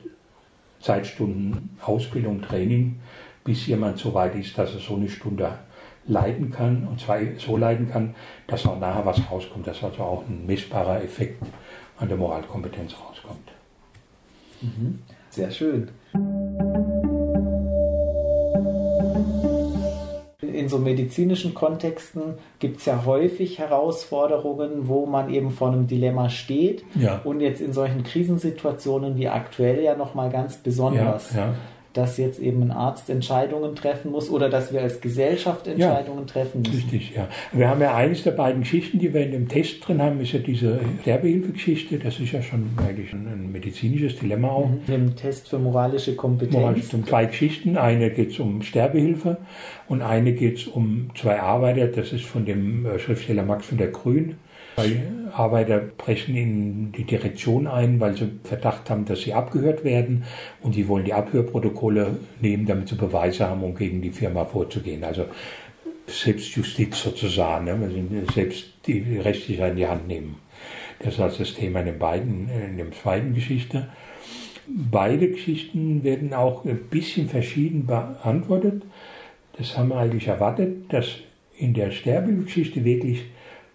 [0.81, 3.01] Zeitstunden Ausbildung, Training,
[3.45, 5.59] bis jemand so weit ist, dass er so eine Stunde
[6.07, 8.15] leiden kann und zwar so leiden kann,
[8.47, 11.43] dass auch nachher was rauskommt, dass also auch ein messbarer Effekt
[11.99, 13.51] an der Moralkompetenz rauskommt.
[14.61, 15.01] Mhm.
[15.31, 15.89] Sehr schön.
[20.55, 26.31] in so medizinischen Kontexten gibt es ja häufig Herausforderungen, wo man eben vor einem Dilemma
[26.31, 26.85] steht.
[26.95, 27.21] Ja.
[27.25, 31.35] Und jetzt in solchen Krisensituationen wie aktuell ja nochmal ganz besonders.
[31.35, 31.55] Ja, ja
[31.95, 36.33] dass jetzt eben ein Arzt Entscheidungen treffen muss oder dass wir als Gesellschaft Entscheidungen ja,
[36.33, 36.75] treffen müssen.
[36.75, 37.29] Richtig, ja.
[37.53, 40.33] Wir haben ja eines der beiden Geschichten, die wir in dem Test drin haben, ist
[40.33, 41.99] ja diese Sterbehilfegeschichte.
[41.99, 44.69] Das ist ja schon eigentlich ein, medizinisches Dilemma auch.
[44.69, 44.93] Mhm.
[44.93, 46.55] Im Test für moralische Kompetenz.
[46.55, 47.77] Moralisch, um zwei Geschichten.
[47.77, 49.37] Eine geht es um Sterbehilfe
[49.89, 51.87] und eine geht es um zwei Arbeiter.
[51.87, 54.37] Das ist von dem äh, Schriftsteller Max von der Grün
[55.33, 60.25] Arbeiter brechen in die Direktion ein, weil sie Verdacht haben, dass sie abgehört werden
[60.63, 65.05] und die wollen die Abhörprotokolle nehmen, damit sie Beweise haben, um gegen die Firma vorzugehen.
[65.05, 65.27] Also
[66.07, 67.79] Selbstjustiz sozusagen, ne?
[67.83, 67.97] also
[68.33, 70.37] selbst die Rechtssicherheit in die Hand nehmen.
[70.99, 73.89] Das ist also das Thema in, den beiden, in der zweiten Geschichte.
[74.67, 78.83] Beide Geschichten werden auch ein bisschen verschieden beantwortet.
[79.57, 81.07] Das haben wir eigentlich erwartet, dass
[81.57, 83.25] in der Sterbegeschichte wirklich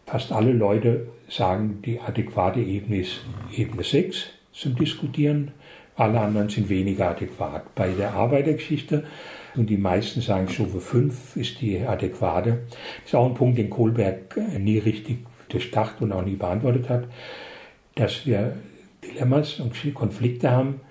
[0.09, 3.21] fast alle Leute sagen, die adäquate Ebene ist
[3.55, 5.51] Ebene 6 zum Diskutieren.
[5.95, 7.75] Alle anderen sind weniger adäquat.
[7.75, 9.03] Bei der Arbeitergeschichte
[9.55, 12.59] und die meisten sagen, Stufe 5 ist die adäquate.
[12.69, 17.07] Das ist auch ein Punkt, den Kohlberg nie richtig durchdacht und auch nie beantwortet hat,
[17.95, 18.55] dass wir
[19.03, 20.81] Dilemmas und Konflikte haben,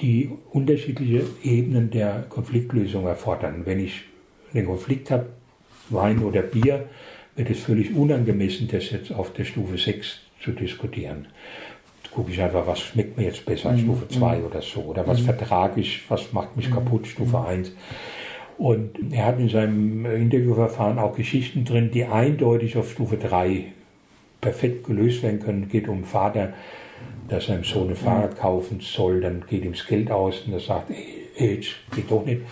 [0.00, 3.62] die unterschiedliche Ebenen der Konfliktlösung erfordern.
[3.64, 4.02] Wenn ich
[4.52, 5.26] einen Konflikt habe,
[5.88, 6.88] Wein oder Bier,
[7.36, 11.26] wird es völlig unangemessen, das jetzt auf der Stufe 6 zu diskutieren.
[12.10, 13.80] Gucke ich einfach, was schmeckt mir jetzt besser, mhm.
[13.80, 14.44] Stufe 2 mhm.
[14.44, 15.24] oder so, oder was mhm.
[15.24, 16.74] vertrage ich, was macht mich mhm.
[16.74, 17.70] kaputt, Stufe 1.
[17.70, 17.74] Mhm.
[18.56, 23.72] Und er hat in seinem Interviewverfahren auch Geschichten drin, die eindeutig auf Stufe 3
[24.40, 25.64] perfekt gelöst werden können.
[25.64, 26.52] Es geht um Vater,
[27.30, 30.60] der seinem Sohn ein Fahrrad kaufen soll, dann geht ihm das Geld aus und er
[30.60, 30.90] sagt,
[31.36, 31.60] ey,
[31.94, 32.42] geht doch nicht.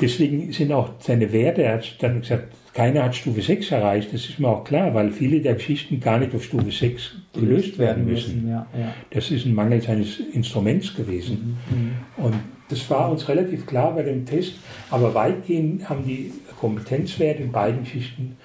[0.00, 4.26] Deswegen sind auch seine Werte, er hat dann gesagt, keiner hat Stufe 6 erreicht, das
[4.26, 8.06] ist mir auch klar, weil viele der Geschichten gar nicht auf Stufe 6 gelöst werden
[8.06, 8.48] müssen.
[8.48, 8.94] Ja, ja.
[9.10, 11.58] Das ist ein Mangel seines Instruments gewesen.
[11.68, 12.34] Mhm, mhm, und
[12.68, 14.52] Das war uns relativ klar bei dem Test,
[14.90, 18.36] aber weitgehend haben die Kompetenzwerte in beiden Schichten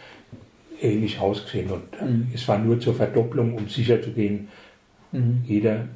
[0.81, 1.69] ähnlich ausgesehen.
[1.69, 2.31] Und mhm.
[2.33, 4.47] es war nur zur Verdopplung, um sicher zu gehen,
[5.11, 5.43] mhm.
[5.45, 5.87] jeder,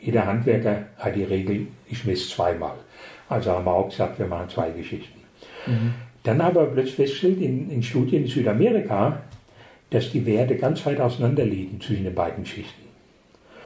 [0.00, 2.74] jeder Handwerker hat die Regel, ich messe zweimal.
[3.28, 5.20] Also haben wir auch gesagt, wir machen zwei Geschichten.
[5.68, 5.94] Mhm.
[6.24, 9.20] Dann haben wir plötzlich festgestellt in, in Studien in Südamerika,
[9.90, 12.82] dass die Werte ganz weit auseinander liegen zwischen den beiden Schichten.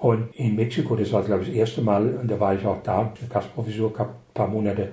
[0.00, 2.82] Und in Mexiko, das war glaube ich das erste Mal, und da war ich auch
[2.82, 4.88] da, Gastprofessor, ein paar Monate,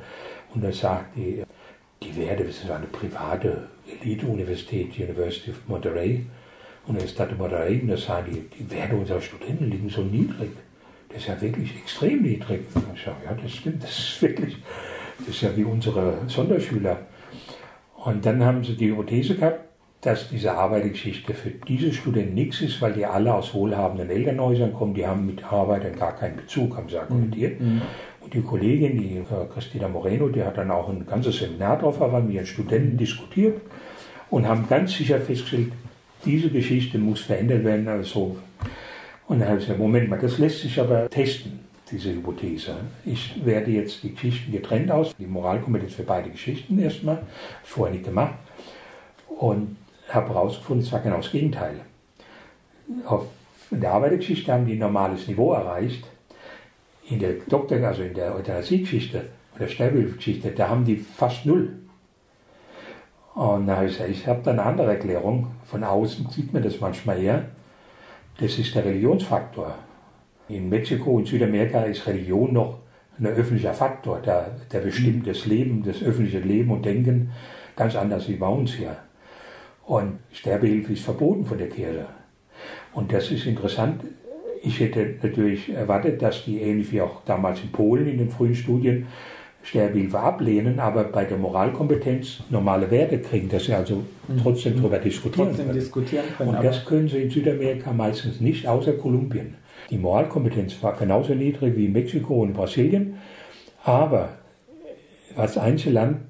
[0.53, 1.43] und da sagt die,
[2.01, 3.67] die Werte, das ist eine private
[4.01, 6.25] Elite-Universität, University of Monterey,
[6.87, 10.51] Universität de Monterey, und da sagen die, die Werte unserer Studenten liegen so niedrig.
[11.09, 12.61] Das ist ja wirklich extrem niedrig.
[12.75, 14.57] Und ich sage, ja, das stimmt, das ist wirklich,
[15.19, 16.99] das ist ja wie unsere Sonderschüler.
[18.05, 19.61] Und dann haben sie die Hypothese gehabt,
[20.01, 24.93] dass diese Arbeitergeschichte für diese Studenten nichts ist, weil die alle aus wohlhabenden Elternhäusern kommen,
[24.93, 27.59] die haben mit Arbeitern gar keinen Bezug, haben sie argumentiert.
[27.59, 27.81] Mhm.
[28.21, 31.99] Und die Kollegin, die äh, Christina Moreno, die hat dann auch ein ganzes Seminar drauf,
[31.99, 33.59] aber mit ihren Studenten diskutiert
[34.29, 35.71] und haben ganz sicher festgestellt,
[36.23, 37.87] diese Geschichte muss verändert werden.
[37.87, 38.37] Also,
[39.27, 41.61] und dann habe ich gesagt, Moment mal, das lässt sich aber testen,
[41.95, 42.75] diese Hypothese.
[43.05, 47.23] Ich werde jetzt die Geschichten getrennt aus, die Moralkompetenz für beide Geschichten erstmal,
[47.63, 48.35] vorher nicht gemacht.
[49.37, 49.77] Und
[50.09, 51.81] habe herausgefunden, es war genau das Gegenteil.
[53.05, 53.27] Auf,
[53.71, 56.05] in der Arbeitergeschichte haben die ein normales Niveau erreicht.
[57.09, 61.73] In der Doktor, also in der Euthanasiegeschichte oder Sterbehilfegeschichte, da haben die fast null.
[63.35, 65.47] Und da habe ich gesagt, ich habe da eine andere Erklärung.
[65.65, 67.45] Von außen sieht man das manchmal eher.
[68.39, 69.75] Das ist der Religionsfaktor.
[70.47, 72.79] In Mexiko und Südamerika ist Religion noch
[73.17, 77.31] ein öffentlicher Faktor, der, der bestimmt das Leben, das öffentliche Leben und Denken
[77.75, 78.95] ganz anders wie bei uns hier.
[79.85, 82.05] Und Sterbehilfe ist verboten von der Kirche.
[82.93, 84.03] Und das ist interessant.
[84.61, 88.55] Ich hätte natürlich erwartet, dass die ähnlich wie auch damals in Polen in den frühen
[88.55, 89.07] Studien
[89.63, 94.37] Sterbehilfe ablehnen, aber bei der Moralkompetenz normale Werte kriegen, dass sie also mhm.
[94.41, 94.81] trotzdem mhm.
[94.81, 95.79] darüber diskutieren trotzdem können.
[95.79, 99.55] Diskutieren können Und das können sie in Südamerika meistens nicht, außer Kolumbien.
[99.89, 103.17] Die Moralkompetenz war genauso niedrig wie in Mexiko und Brasilien,
[103.83, 104.29] aber
[105.35, 106.21] als Einzelland,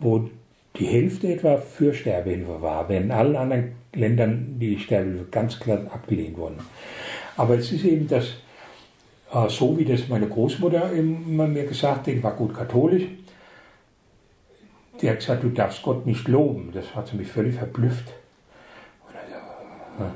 [0.00, 0.28] wo
[0.76, 5.78] die Hälfte etwa für Sterbehilfe war, während in allen anderen Ländern die Sterbehilfe ganz klar
[5.92, 6.58] abgelehnt wurden.
[7.36, 8.34] Aber es ist eben das,
[9.32, 13.04] äh, so wie das meine Großmutter immer mir gesagt hat, die war gut katholisch,
[15.00, 16.70] die hat gesagt, du darfst Gott nicht loben.
[16.72, 18.12] Das hat sie mich völlig verblüfft.
[19.06, 19.14] Und
[19.98, 20.14] dann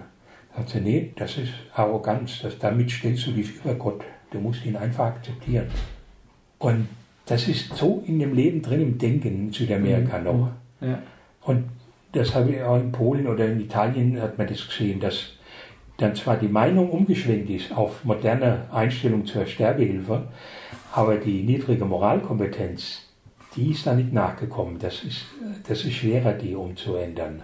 [0.67, 4.03] sie, nee, das ist Arroganz, das, damit stellst du dich über Gott.
[4.31, 5.67] Du musst ihn einfach akzeptieren.
[6.59, 6.89] Und
[7.27, 10.25] das ist so in dem Leben drin, im Denken in Südamerika mhm.
[10.25, 10.51] noch.
[10.81, 11.03] Ja.
[11.43, 11.69] Und
[12.13, 15.35] das habe ich auch in Polen oder in Italien hat man das gesehen, dass
[15.99, 20.29] dann zwar die Meinung umgeschwenkt ist auf moderne Einstellung zur Sterbehilfe,
[20.93, 23.03] aber die niedrige Moralkompetenz,
[23.57, 24.79] die ist da nicht nachgekommen.
[24.79, 25.27] Das ist,
[25.67, 27.43] das ist schwerer, die umzuändern.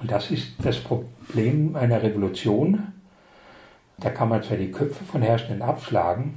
[0.00, 2.92] Und das ist das Problem einer Revolution.
[3.98, 6.36] Da kann man zwar die Köpfe von Herrschenden abschlagen,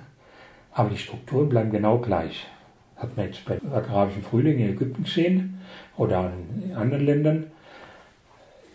[0.72, 2.48] aber die Strukturen bleiben genau gleich.
[2.96, 5.60] Hat man jetzt beim arabischen Frühling in Ägypten gesehen
[5.98, 6.32] oder
[6.64, 7.52] in anderen Ländern.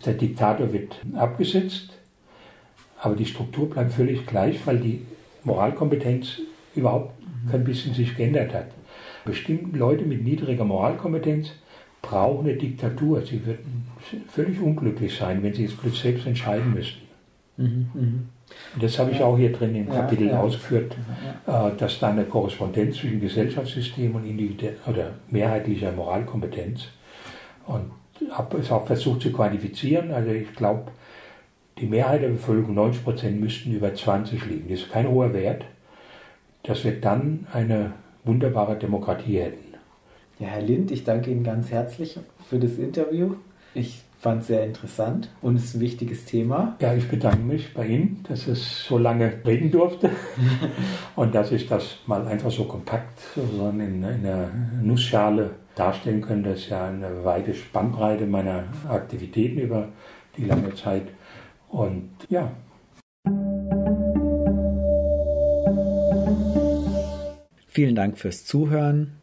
[0.05, 1.97] Der Diktator wird abgesetzt,
[2.99, 5.05] aber die Struktur bleibt völlig gleich, weil die
[5.43, 6.41] Moralkompetenz
[6.75, 7.13] überhaupt
[7.49, 8.67] kein bisschen sich geändert hat.
[9.25, 11.53] Bestimmte Leute mit niedriger Moralkompetenz
[12.03, 13.23] brauchen eine Diktatur.
[13.25, 13.87] Sie würden
[14.29, 17.01] völlig unglücklich sein, wenn sie es plötzlich selbst entscheiden müssten.
[17.57, 18.79] Mhm, mh.
[18.79, 20.95] Das habe ich auch hier drin im Kapitel ja, ausgeführt,
[21.47, 21.69] ja.
[21.69, 24.25] Äh, dass da eine Korrespondenz zwischen Gesellschaftssystem und
[24.85, 26.89] oder mehrheitlicher Moralkompetenz
[27.65, 27.91] und
[28.29, 30.11] habe es auch versucht zu quantifizieren.
[30.11, 30.91] Also ich glaube,
[31.79, 34.69] die Mehrheit der Bevölkerung, 90 Prozent, müssten über 20 liegen.
[34.69, 35.65] Das ist kein hoher Wert,
[36.63, 37.93] dass wir dann eine
[38.23, 39.72] wunderbare Demokratie hätten.
[40.43, 42.19] Ja, Herr Lind, ich danke Ihnen ganz herzlich
[42.49, 43.35] für das Interview.
[43.73, 46.75] Ich fand es sehr interessant und es ist ein wichtiges Thema.
[46.81, 50.09] Ja, ich bedanke mich bei Ihnen, dass es so lange reden durfte
[51.15, 54.49] und dass ich das mal einfach so kompakt in, in einer
[54.81, 56.49] Nussschale darstellen könnte.
[56.49, 59.87] Das ist ja eine weite Spannbreite meiner Aktivitäten über
[60.35, 61.03] die lange Zeit.
[61.69, 62.51] Und ja.
[67.69, 69.22] Vielen Dank fürs Zuhören.